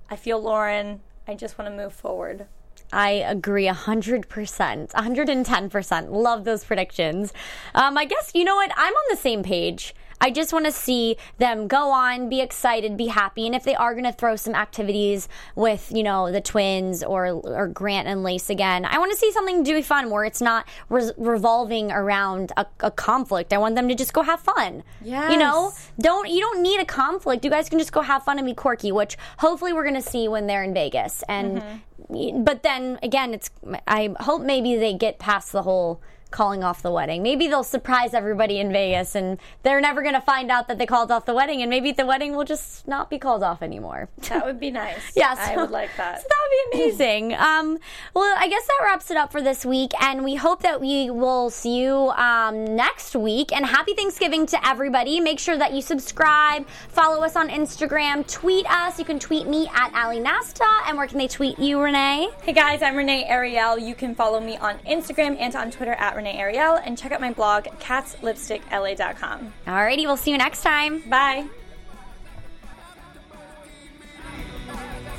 I 0.10 0.16
feel 0.16 0.42
Lauren. 0.42 1.02
I 1.28 1.36
just 1.36 1.60
want 1.60 1.70
to 1.70 1.76
move 1.76 1.94
forward. 1.94 2.48
I 2.92 3.10
agree 3.12 3.68
100%, 3.68 4.26
110%. 4.28 6.10
Love 6.10 6.44
those 6.44 6.64
predictions. 6.64 7.34
Um, 7.76 7.98
I 7.98 8.06
guess, 8.06 8.32
you 8.34 8.44
know 8.44 8.56
what? 8.56 8.72
I'm 8.76 8.94
on 8.94 9.04
the 9.10 9.18
same 9.18 9.44
page. 9.44 9.94
I 10.22 10.32
just 10.32 10.52
want 10.52 10.66
to 10.66 10.72
see 10.72 11.18
them 11.38 11.68
go 11.68 11.92
on, 11.92 12.30
be 12.30 12.42
excited, 12.42 12.98
be 12.98 13.08
happy. 13.08 13.46
And 13.46 13.56
if 13.56 13.64
they 13.64 13.76
are 13.76 13.94
going 13.94 14.06
to 14.06 14.12
throw 14.12 14.36
some 14.36 14.56
activities 14.56 15.28
with, 15.56 15.92
you 15.94 16.04
know, 16.04 16.32
the 16.32 16.42
twins 16.42 17.04
or, 17.04 17.28
or 17.28 17.68
Grant 17.68 18.08
and 18.08 18.24
Lace 18.24 18.50
again, 18.50 18.86
I 18.86 18.98
want 18.98 19.12
to 19.12 19.18
see 19.18 19.32
something 19.32 19.64
do 19.64 19.74
be 19.74 19.82
fun 19.82 20.10
where 20.10 20.26
it's 20.26 20.42
not 20.42 20.68
re- 20.90 21.12
revolving 21.18 21.92
around 21.92 22.52
a, 22.58 22.66
a 22.82 22.92
conflict. 22.92 23.54
I 23.54 23.58
want 23.58 23.76
them 23.76 23.88
to 23.88 23.96
just 23.96 24.14
go 24.14 24.22
have 24.22 24.40
fun. 24.40 24.84
Yeah. 25.02 25.32
You 25.32 25.38
know, 25.38 25.74
don't 26.00 26.30
you 26.30 26.42
don't 26.42 26.62
need 26.62 26.80
a 26.80 26.86
conflict. 26.86 27.46
You 27.46 27.52
guys 27.52 27.70
can 27.70 27.80
just 27.80 27.92
go 27.92 28.02
have 28.02 28.24
fun 28.24 28.38
and 28.38 28.46
be 28.46 28.54
quirky, 28.54 28.92
which 28.92 29.18
hopefully 29.38 29.74
we're 29.74 29.84
going 29.84 29.96
to 29.96 30.02
see 30.02 30.28
when 30.28 30.48
they're 30.48 30.64
in 30.64 30.74
Vegas. 30.74 31.24
And 31.30 31.62
mm-hmm. 32.10 32.44
but 32.44 32.64
then 32.64 33.00
again, 33.04 33.34
it's 33.34 33.50
I 33.88 34.14
hope 34.20 34.42
maybe 34.42 34.76
they 34.76 34.94
get 34.94 35.20
past 35.20 35.52
the 35.52 35.64
whole 35.64 36.02
calling 36.32 36.64
off 36.64 36.82
the 36.82 36.92
wedding. 36.92 37.24
Maybe 37.24 37.48
they'll 37.48 37.64
surprise 37.64 38.14
everybody 38.14 38.60
in 38.60 38.72
Vegas 38.72 39.16
and 39.16 39.38
they're 39.64 39.82
never 39.82 40.02
going 40.02 40.14
to 40.14 40.22
find 40.22 40.52
out 40.52 40.68
that 40.68 40.78
they 40.78 40.86
called 40.86 41.12
off 41.12 41.26
the 41.26 41.34
wedding 41.34 41.62
and 41.62 41.70
maybe 41.70 41.92
the 41.92 42.06
wedding 42.06 42.36
will 42.36 42.44
just 42.46 42.88
not 42.88 43.10
be 43.10 43.18
called 43.18 43.44
off 43.44 43.62
anymore. 43.62 44.10
That 44.30 44.46
would 44.46 44.60
be 44.60 44.70
nice. 44.72 45.00
Yeah, 45.16 45.36
I 45.38 45.56
would 45.58 45.72
like 45.72 45.90
that. 45.98 46.20
So 46.22 46.28
that 46.28 46.38
would 46.44 46.72
be 46.72 46.84
amazing. 46.84 47.34
um, 47.34 47.80
well, 48.14 48.36
I 48.38 48.48
guess 48.48 48.66
that 48.68 48.80
wraps 48.84 49.10
it 49.12 49.18
up 49.18 49.32
for 49.32 49.42
this 49.42 49.66
week, 49.66 49.92
and 50.02 50.24
we 50.24 50.36
hope 50.36 50.62
that 50.62 50.80
we 50.80 51.10
will 51.10 51.50
see 51.50 51.80
you 51.82 52.10
um, 52.12 52.76
next 52.76 53.16
week. 53.16 53.52
And 53.52 53.66
happy 53.66 53.94
Thanksgiving 53.96 54.46
to 54.48 54.68
everybody. 54.68 55.20
Make 55.20 55.40
sure 55.40 55.58
that 55.58 55.74
you 55.74 55.82
subscribe, 55.82 56.68
follow 56.90 57.24
us 57.24 57.36
on 57.36 57.50
Instagram, 57.50 58.26
tweet 58.32 58.66
us. 58.72 59.00
You 59.00 59.06
can 59.06 59.20
tweet 59.20 59.48
me 59.48 59.68
at 59.74 59.92
Ali 59.94 60.20
Nasta, 60.20 60.68
and 60.88 60.98
where 60.98 61.08
can 61.08 61.18
they 61.18 61.28
tweet 61.28 61.58
you, 61.60 61.82
Renee? 61.82 62.30
Hey 62.44 62.54
guys, 62.54 62.82
I'm 62.82 62.96
Renee 62.96 63.26
Ariel. 63.26 63.78
You 63.80 63.96
can 63.96 64.14
follow 64.16 64.40
me 64.40 64.58
on 64.58 64.78
Instagram 64.80 65.38
and 65.40 65.56
on 65.56 65.72
Twitter 65.72 65.94
at 65.94 66.16
Renee 66.20 66.38
Ariel 66.38 66.76
and 66.76 66.98
check 66.98 67.14
out 67.14 67.22
my 67.22 67.32
blog, 67.32 67.66
catslipstickla.com. 67.80 69.54
Alrighty, 69.66 70.04
we'll 70.04 70.18
see 70.18 70.32
you 70.32 70.38
next 70.38 70.62
time. 70.62 71.00
Bye. 71.10 71.48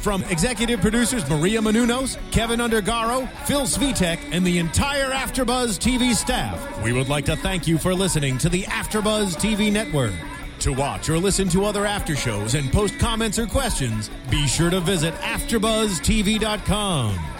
From 0.01 0.23
executive 0.25 0.81
producers 0.81 1.29
Maria 1.29 1.61
Menounos, 1.61 2.19
Kevin 2.31 2.61
Undergaro, 2.61 3.29
Phil 3.45 3.63
Svitek, 3.63 4.19
and 4.33 4.47
the 4.47 4.59
entire 4.59 5.11
Afterbuzz 5.11 5.79
TV 5.79 6.15
staff, 6.15 6.83
we 6.83 6.93
would 6.93 7.09
like 7.09 7.25
to 7.27 7.37
thank 7.37 7.67
you 7.67 7.79
for 7.79 7.95
listening 7.95 8.39
to 8.39 8.49
the 8.49 8.63
Afterbuzz 8.65 9.37
TV 9.37 9.73
network. 9.73 10.13
To 10.61 10.73
watch 10.73 11.09
or 11.09 11.19
listen 11.19 11.49
to 11.51 11.65
other 11.65 11.87
after 11.87 12.15
shows 12.15 12.55
and 12.55 12.71
post 12.71 12.99
comments 12.99 13.39
or 13.39 13.47
questions, 13.47 14.11
be 14.31 14.47
sure 14.47 14.71
to 14.71 14.81
visit 14.81 15.15
AfterBuzzTV.com. 15.15 17.40